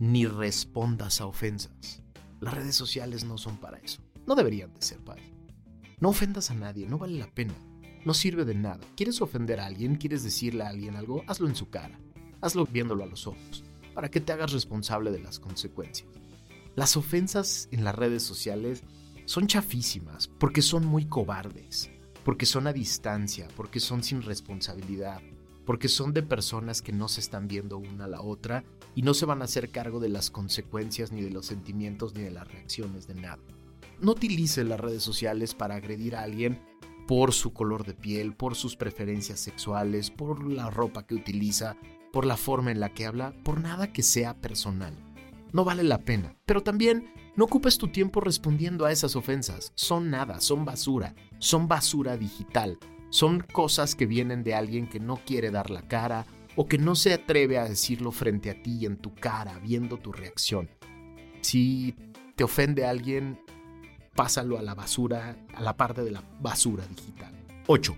ni 0.00 0.26
respondas 0.26 1.20
a 1.20 1.26
ofensas. 1.26 2.02
Las 2.40 2.52
redes 2.52 2.74
sociales 2.74 3.22
no 3.22 3.38
son 3.38 3.58
para 3.58 3.78
eso. 3.78 4.02
No 4.26 4.34
deberían 4.34 4.74
de 4.74 4.82
ser 4.82 4.98
para 5.04 5.22
eso. 5.22 5.32
No 6.00 6.08
ofendas 6.08 6.50
a 6.50 6.54
nadie, 6.54 6.88
no 6.88 6.98
vale 6.98 7.20
la 7.20 7.32
pena. 7.32 7.54
No 8.04 8.12
sirve 8.12 8.44
de 8.44 8.56
nada. 8.56 8.80
¿Quieres 8.96 9.22
ofender 9.22 9.60
a 9.60 9.66
alguien? 9.66 9.94
¿Quieres 9.94 10.24
decirle 10.24 10.64
a 10.64 10.70
alguien 10.70 10.96
algo? 10.96 11.22
Hazlo 11.28 11.46
en 11.46 11.54
su 11.54 11.70
cara. 11.70 11.96
Hazlo 12.40 12.66
viéndolo 12.66 13.04
a 13.04 13.06
los 13.06 13.28
ojos, 13.28 13.62
para 13.94 14.10
que 14.10 14.20
te 14.20 14.32
hagas 14.32 14.50
responsable 14.50 15.12
de 15.12 15.20
las 15.20 15.38
consecuencias. 15.38 16.08
Las 16.74 16.96
ofensas 16.96 17.68
en 17.70 17.84
las 17.84 17.94
redes 17.94 18.24
sociales 18.24 18.82
son 19.26 19.46
chafísimas 19.46 20.26
porque 20.26 20.60
son 20.60 20.84
muy 20.84 21.04
cobardes, 21.04 21.88
porque 22.24 22.46
son 22.46 22.66
a 22.66 22.72
distancia, 22.72 23.46
porque 23.54 23.78
son 23.78 24.02
sin 24.02 24.22
responsabilidad, 24.22 25.22
porque 25.64 25.88
son 25.88 26.12
de 26.12 26.22
personas 26.22 26.82
que 26.82 26.92
no 26.92 27.08
se 27.08 27.20
están 27.20 27.48
viendo 27.48 27.78
una 27.78 28.04
a 28.04 28.08
la 28.08 28.20
otra 28.20 28.64
y 28.94 29.02
no 29.02 29.14
se 29.14 29.26
van 29.26 29.42
a 29.42 29.46
hacer 29.46 29.70
cargo 29.70 30.00
de 30.00 30.08
las 30.08 30.30
consecuencias 30.30 31.12
ni 31.12 31.22
de 31.22 31.30
los 31.30 31.46
sentimientos 31.46 32.14
ni 32.14 32.22
de 32.22 32.30
las 32.30 32.48
reacciones 32.48 33.06
de 33.06 33.14
nada. 33.14 33.42
No 34.00 34.12
utilice 34.12 34.64
las 34.64 34.80
redes 34.80 35.02
sociales 35.02 35.54
para 35.54 35.76
agredir 35.76 36.16
a 36.16 36.22
alguien 36.22 36.60
por 37.06 37.32
su 37.32 37.52
color 37.52 37.84
de 37.84 37.94
piel, 37.94 38.34
por 38.34 38.54
sus 38.54 38.76
preferencias 38.76 39.40
sexuales, 39.40 40.10
por 40.10 40.46
la 40.46 40.70
ropa 40.70 41.06
que 41.06 41.14
utiliza, 41.14 41.76
por 42.12 42.26
la 42.26 42.36
forma 42.36 42.70
en 42.70 42.80
la 42.80 42.92
que 42.92 43.06
habla, 43.06 43.34
por 43.44 43.60
nada 43.60 43.92
que 43.92 44.02
sea 44.02 44.40
personal 44.40 44.96
no 45.52 45.64
vale 45.64 45.82
la 45.82 45.98
pena. 45.98 46.36
Pero 46.46 46.62
también 46.62 47.12
no 47.36 47.44
ocupes 47.44 47.78
tu 47.78 47.88
tiempo 47.88 48.20
respondiendo 48.20 48.84
a 48.84 48.92
esas 48.92 49.16
ofensas. 49.16 49.72
Son 49.74 50.10
nada, 50.10 50.40
son 50.40 50.64
basura, 50.64 51.14
son 51.38 51.68
basura 51.68 52.16
digital. 52.16 52.78
Son 53.12 53.40
cosas 53.40 53.94
que 53.94 54.06
vienen 54.06 54.42
de 54.42 54.54
alguien 54.54 54.86
que 54.86 54.98
no 54.98 55.18
quiere 55.18 55.50
dar 55.50 55.68
la 55.68 55.82
cara 55.82 56.24
o 56.56 56.66
que 56.66 56.78
no 56.78 56.94
se 56.94 57.12
atreve 57.12 57.58
a 57.58 57.68
decirlo 57.68 58.10
frente 58.10 58.48
a 58.48 58.62
ti 58.62 58.86
en 58.86 58.96
tu 58.96 59.14
cara, 59.14 59.58
viendo 59.58 59.98
tu 59.98 60.12
reacción. 60.12 60.70
Si 61.42 61.94
te 62.36 62.42
ofende 62.42 62.86
alguien, 62.86 63.38
pásalo 64.14 64.58
a 64.58 64.62
la 64.62 64.74
basura, 64.74 65.36
a 65.54 65.60
la 65.60 65.76
parte 65.76 66.02
de 66.02 66.10
la 66.10 66.24
basura 66.40 66.86
digital. 66.86 67.34
8. 67.66 67.94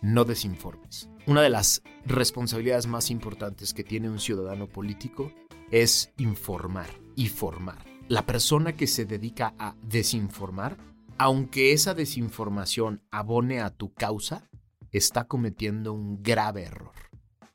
No 0.00 0.24
desinformes. 0.24 1.10
Una 1.26 1.42
de 1.42 1.50
las 1.50 1.82
responsabilidades 2.06 2.86
más 2.86 3.10
importantes 3.10 3.74
que 3.74 3.84
tiene 3.84 4.08
un 4.08 4.18
ciudadano 4.18 4.66
político 4.66 5.30
es 5.70 6.10
informar 6.16 6.88
y 7.16 7.28
formar. 7.28 7.84
La 8.08 8.24
persona 8.24 8.72
que 8.72 8.86
se 8.86 9.04
dedica 9.04 9.52
a 9.58 9.74
desinformar, 9.82 10.78
aunque 11.18 11.72
esa 11.72 11.94
desinformación 11.94 13.02
abone 13.10 13.60
a 13.60 13.70
tu 13.70 13.92
causa, 13.92 14.48
está 14.92 15.24
cometiendo 15.24 15.92
un 15.92 16.22
grave 16.22 16.62
error. 16.62 16.92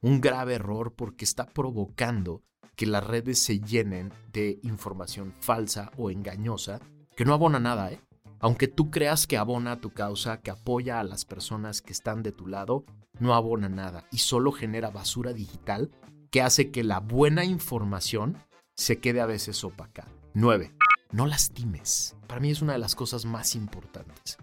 Un 0.02 0.19
grave 0.19 0.56
error 0.56 0.93
porque 0.95 1.26
está 1.26 1.45
provocando 1.45 2.43
que 2.76 2.86
las 2.86 3.06
redes 3.06 3.39
se 3.39 3.60
llenen 3.60 4.12
de 4.32 4.60
información 4.63 5.34
falsa 5.39 5.91
o 5.97 6.12
engañosa 6.12 6.80
que 7.15 7.26
no 7.26 7.34
abona 7.34 7.60
nada, 7.60 7.91
¿eh? 7.91 8.02
Aunque 8.39 8.67
tú 8.67 8.91
creas 8.91 9.28
que 9.28 9.38
abona 9.38 9.73
a 9.73 9.80
tu 9.80 9.91
causa, 9.91 10.41
que 10.41 10.52
apoya 10.52 10.99
a 10.99 11.04
las 11.04 11.23
personas 11.23 11.82
que 11.82 11.93
están 11.93 12.23
de 12.23 12.34
tu 12.34 12.47
lado, 12.47 12.84
no 13.19 13.34
abona 13.34 13.69
nada 13.69 14.06
y 14.12 14.17
solo 14.17 14.52
genera 14.52 14.89
basura 14.89 15.32
digital 15.32 15.91
que 16.30 16.41
hace 16.41 16.71
que 16.71 16.84
la 16.84 16.99
buena 16.99 17.45
información 17.45 18.38
se 18.76 18.99
quede 18.99 19.21
a 19.21 19.28
veces 19.28 19.63
opacada. 19.63 20.12
9. 20.34 20.73
No 21.13 21.28
lastimes. 21.28 22.15
Para 22.26 22.41
mí 22.41 22.49
es 22.49 22.63
una 22.63 22.73
de 22.73 22.80
las 22.80 22.95
cosas 22.95 23.23
más 23.23 23.54
importantes. 23.54 24.39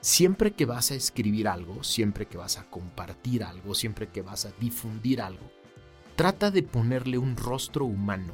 Siempre 0.00 0.52
que 0.52 0.66
vas 0.66 0.90
a 0.90 0.96
escribir 0.96 1.46
algo, 1.46 1.84
siempre 1.84 2.26
que 2.26 2.36
vas 2.36 2.58
a 2.58 2.68
compartir 2.68 3.44
algo, 3.44 3.72
siempre 3.72 4.08
que 4.08 4.20
vas 4.20 4.44
a 4.44 4.50
difundir 4.58 5.22
algo, 5.22 5.48
trata 6.16 6.50
de 6.50 6.64
ponerle 6.64 7.18
un 7.18 7.36
rostro 7.36 7.84
humano 7.84 8.32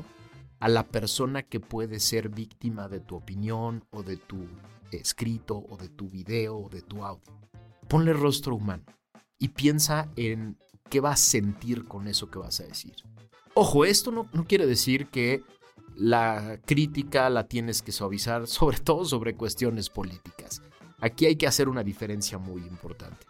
a 0.61 0.71
la 0.71 0.87
persona 0.87 1.43
que 1.43 1.61
puede 1.61 2.01
ser 2.01 2.31
víctima 2.31 2.89
de 2.89 3.01
tu 3.01 3.17
opinión 3.17 3.85
o 3.91 4.03
de 4.03 4.17
tu 4.17 4.47
escrito 4.91 5.59
o 5.69 5.77
de 5.77 5.91
tu 5.91 6.09
video 6.09 6.57
o 6.57 6.71
de 6.71 6.81
tu 6.81 7.05
audio. 7.05 7.39
Ponle 7.87 8.15
rostro 8.15 8.57
humano 8.57 8.85
y 9.39 9.49
piensa 9.49 10.11
en 10.17 10.57
qué 10.89 11.01
vas 11.01 11.21
a 11.21 11.31
sentir 11.31 11.85
con 11.85 12.09
eso 12.09 12.31
que 12.31 12.39
vas 12.39 12.61
a 12.61 12.65
decir. 12.65 12.95
Ojo, 13.53 13.85
esto 13.85 14.11
no, 14.11 14.27
no 14.33 14.47
quiere 14.47 14.67
decir 14.67 15.09
que 15.09 15.45
la 15.97 16.59
crítica 16.65 17.31
la 17.31 17.47
tienes 17.47 17.83
que 17.83 17.93
suavizar, 17.93 18.47
sobre 18.49 18.79
todo 18.79 19.05
sobre 19.05 19.35
cuestiones 19.35 19.91
políticas. 19.91 20.63
Aquí 21.01 21.27
hay 21.27 21.37
que 21.37 21.47
hacer 21.47 21.69
una 21.69 21.83
diferencia 21.83 22.39
muy 22.39 22.63
importante. 22.63 23.27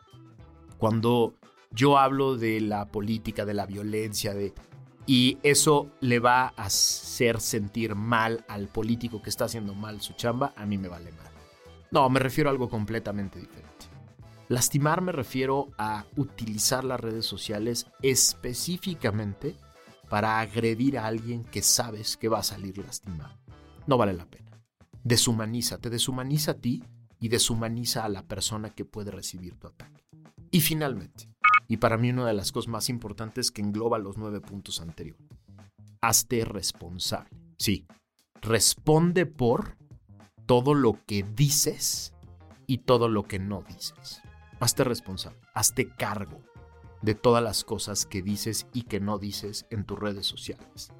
Cuando 0.78 1.34
yo 1.70 1.98
hablo 1.98 2.36
de 2.36 2.60
la 2.60 2.86
política, 2.86 3.44
de 3.44 3.54
la 3.54 3.66
violencia, 3.66 4.34
de 4.34 4.52
y 5.06 5.38
eso 5.42 5.90
le 6.00 6.18
va 6.18 6.44
a 6.44 6.64
hacer 6.64 7.40
sentir 7.40 7.94
mal 7.94 8.44
al 8.48 8.68
político 8.68 9.20
que 9.20 9.28
está 9.28 9.44
haciendo 9.44 9.74
mal 9.74 10.00
su 10.00 10.14
chamba, 10.14 10.54
a 10.56 10.64
mí 10.64 10.78
me 10.78 10.88
vale 10.88 11.12
mal. 11.12 11.30
No, 11.90 12.08
me 12.08 12.20
refiero 12.20 12.48
a 12.48 12.52
algo 12.52 12.70
completamente 12.70 13.38
diferente. 13.38 13.86
Lastimar 14.48 15.00
me 15.00 15.12
refiero 15.12 15.68
a 15.78 16.06
utilizar 16.16 16.84
las 16.84 17.00
redes 17.00 17.26
sociales 17.26 17.86
específicamente 18.02 19.56
para 20.14 20.38
agredir 20.38 20.96
a 20.96 21.06
alguien 21.06 21.42
que 21.42 21.60
sabes 21.60 22.16
que 22.16 22.28
va 22.28 22.38
a 22.38 22.44
salir 22.44 22.78
lastimado. 22.78 23.36
No 23.88 23.98
vale 23.98 24.12
la 24.12 24.24
pena. 24.26 24.62
Deshumaniza, 25.02 25.78
te 25.78 25.90
deshumaniza 25.90 26.52
a 26.52 26.54
ti 26.54 26.84
y 27.18 27.26
deshumaniza 27.26 28.04
a 28.04 28.08
la 28.08 28.22
persona 28.22 28.70
que 28.70 28.84
puede 28.84 29.10
recibir 29.10 29.56
tu 29.56 29.66
ataque. 29.66 30.04
Y 30.52 30.60
finalmente, 30.60 31.28
y 31.66 31.78
para 31.78 31.98
mí 31.98 32.10
una 32.10 32.28
de 32.28 32.32
las 32.32 32.52
cosas 32.52 32.68
más 32.68 32.90
importantes 32.90 33.50
que 33.50 33.60
engloba 33.60 33.98
los 33.98 34.16
nueve 34.16 34.40
puntos 34.40 34.80
anteriores, 34.80 35.26
hazte 36.00 36.44
responsable. 36.44 37.36
Sí, 37.58 37.84
responde 38.40 39.26
por 39.26 39.76
todo 40.46 40.74
lo 40.74 40.96
que 41.06 41.24
dices 41.24 42.14
y 42.68 42.78
todo 42.78 43.08
lo 43.08 43.24
que 43.24 43.40
no 43.40 43.64
dices. 43.66 44.22
Hazte 44.60 44.84
responsable, 44.84 45.40
hazte 45.54 45.88
cargo 45.88 46.40
de 47.04 47.14
todas 47.14 47.42
las 47.42 47.64
cosas 47.64 48.06
que 48.06 48.22
dices 48.22 48.66
y 48.72 48.82
que 48.82 48.98
no 48.98 49.18
dices 49.18 49.66
en 49.70 49.84
tus 49.84 49.98
redes 49.98 50.26
sociales. 50.26 50.90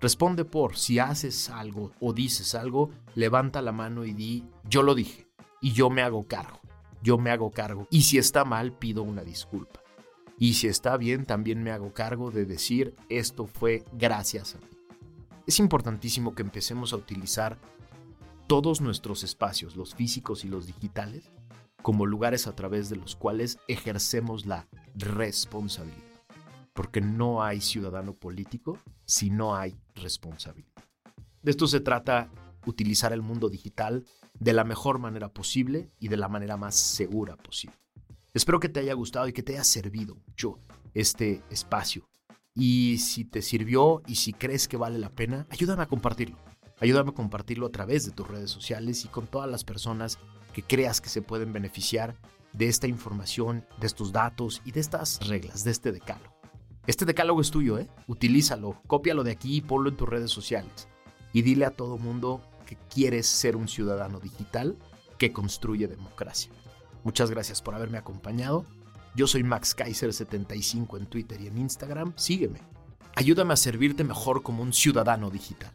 Responde 0.00 0.44
por 0.44 0.76
si 0.76 0.98
haces 0.98 1.48
algo 1.48 1.92
o 2.00 2.12
dices 2.12 2.56
algo, 2.56 2.90
levanta 3.14 3.62
la 3.62 3.70
mano 3.70 4.04
y 4.04 4.12
di, 4.12 4.44
yo 4.68 4.82
lo 4.82 4.96
dije 4.96 5.28
y 5.60 5.72
yo 5.72 5.88
me 5.88 6.02
hago 6.02 6.24
cargo, 6.24 6.60
yo 7.02 7.16
me 7.16 7.30
hago 7.30 7.52
cargo. 7.52 7.86
Y 7.90 8.02
si 8.02 8.18
está 8.18 8.44
mal, 8.44 8.72
pido 8.72 9.04
una 9.04 9.22
disculpa. 9.22 9.80
Y 10.36 10.54
si 10.54 10.66
está 10.66 10.96
bien, 10.96 11.24
también 11.24 11.62
me 11.62 11.70
hago 11.70 11.92
cargo 11.92 12.32
de 12.32 12.44
decir, 12.44 12.96
esto 13.08 13.46
fue 13.46 13.84
gracias 13.92 14.56
a 14.56 14.58
mí. 14.58 14.66
Es 15.46 15.60
importantísimo 15.60 16.34
que 16.34 16.42
empecemos 16.42 16.92
a 16.92 16.96
utilizar 16.96 17.60
todos 18.48 18.80
nuestros 18.80 19.22
espacios, 19.22 19.76
los 19.76 19.94
físicos 19.94 20.44
y 20.44 20.48
los 20.48 20.66
digitales, 20.66 21.30
como 21.82 22.06
lugares 22.06 22.48
a 22.48 22.56
través 22.56 22.88
de 22.88 22.96
los 22.96 23.14
cuales 23.14 23.58
ejercemos 23.68 24.46
la 24.46 24.66
responsabilidad. 24.94 26.02
Porque 26.72 27.00
no 27.00 27.42
hay 27.42 27.60
ciudadano 27.60 28.14
político 28.14 28.78
si 29.04 29.30
no 29.30 29.54
hay 29.54 29.76
responsabilidad. 29.94 30.84
De 31.42 31.50
esto 31.50 31.66
se 31.66 31.80
trata 31.80 32.30
utilizar 32.66 33.12
el 33.12 33.22
mundo 33.22 33.48
digital 33.48 34.04
de 34.38 34.52
la 34.52 34.64
mejor 34.64 34.98
manera 34.98 35.28
posible 35.28 35.90
y 35.98 36.08
de 36.08 36.16
la 36.16 36.28
manera 36.28 36.56
más 36.56 36.74
segura 36.74 37.36
posible. 37.36 37.76
Espero 38.34 38.60
que 38.60 38.68
te 38.68 38.80
haya 38.80 38.94
gustado 38.94 39.28
y 39.28 39.32
que 39.32 39.42
te 39.42 39.52
haya 39.52 39.64
servido 39.64 40.14
mucho 40.14 40.58
este 40.94 41.42
espacio. 41.50 42.08
Y 42.54 42.98
si 42.98 43.24
te 43.24 43.42
sirvió 43.42 44.02
y 44.06 44.16
si 44.16 44.32
crees 44.32 44.68
que 44.68 44.76
vale 44.76 44.98
la 44.98 45.10
pena, 45.10 45.46
ayúdame 45.50 45.82
a 45.82 45.88
compartirlo. 45.88 46.38
Ayúdame 46.80 47.10
a 47.10 47.14
compartirlo 47.14 47.66
a 47.66 47.72
través 47.72 48.04
de 48.04 48.12
tus 48.12 48.28
redes 48.28 48.50
sociales 48.50 49.04
y 49.04 49.08
con 49.08 49.26
todas 49.26 49.50
las 49.50 49.64
personas 49.64 50.18
que 50.52 50.62
creas 50.62 51.00
que 51.00 51.08
se 51.08 51.22
pueden 51.22 51.52
beneficiar 51.52 52.16
de 52.52 52.68
esta 52.68 52.86
información, 52.86 53.64
de 53.80 53.86
estos 53.86 54.12
datos 54.12 54.62
y 54.64 54.72
de 54.72 54.80
estas 54.80 55.26
reglas, 55.26 55.64
de 55.64 55.70
este 55.70 55.92
decálogo. 55.92 56.32
Este 56.86 57.04
decálogo 57.04 57.40
es 57.40 57.50
tuyo, 57.50 57.78
¿eh? 57.78 57.88
Utilízalo, 58.08 58.80
cópialo 58.86 59.22
de 59.22 59.30
aquí 59.30 59.56
y 59.56 59.60
ponlo 59.60 59.88
en 59.90 59.96
tus 59.96 60.08
redes 60.08 60.30
sociales. 60.30 60.88
Y 61.32 61.42
dile 61.42 61.64
a 61.64 61.70
todo 61.70 61.96
mundo 61.96 62.42
que 62.66 62.76
quieres 62.92 63.26
ser 63.26 63.56
un 63.56 63.68
ciudadano 63.68 64.18
digital 64.18 64.76
que 65.18 65.32
construye 65.32 65.86
democracia. 65.86 66.50
Muchas 67.04 67.30
gracias 67.30 67.62
por 67.62 67.74
haberme 67.74 67.98
acompañado. 67.98 68.66
Yo 69.14 69.26
soy 69.26 69.44
Max 69.44 69.76
Kaiser75 69.76 70.98
en 70.98 71.06
Twitter 71.06 71.40
y 71.40 71.46
en 71.46 71.58
Instagram. 71.58 72.12
Sígueme. 72.16 72.60
Ayúdame 73.14 73.52
a 73.52 73.56
servirte 73.56 74.04
mejor 74.04 74.42
como 74.42 74.62
un 74.62 74.72
ciudadano 74.72 75.30
digital. 75.30 75.70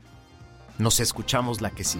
Nos 0.80 1.00
escuchamos 1.00 1.62
la 1.62 1.72
que 1.72 1.84
sí. 1.84 2.00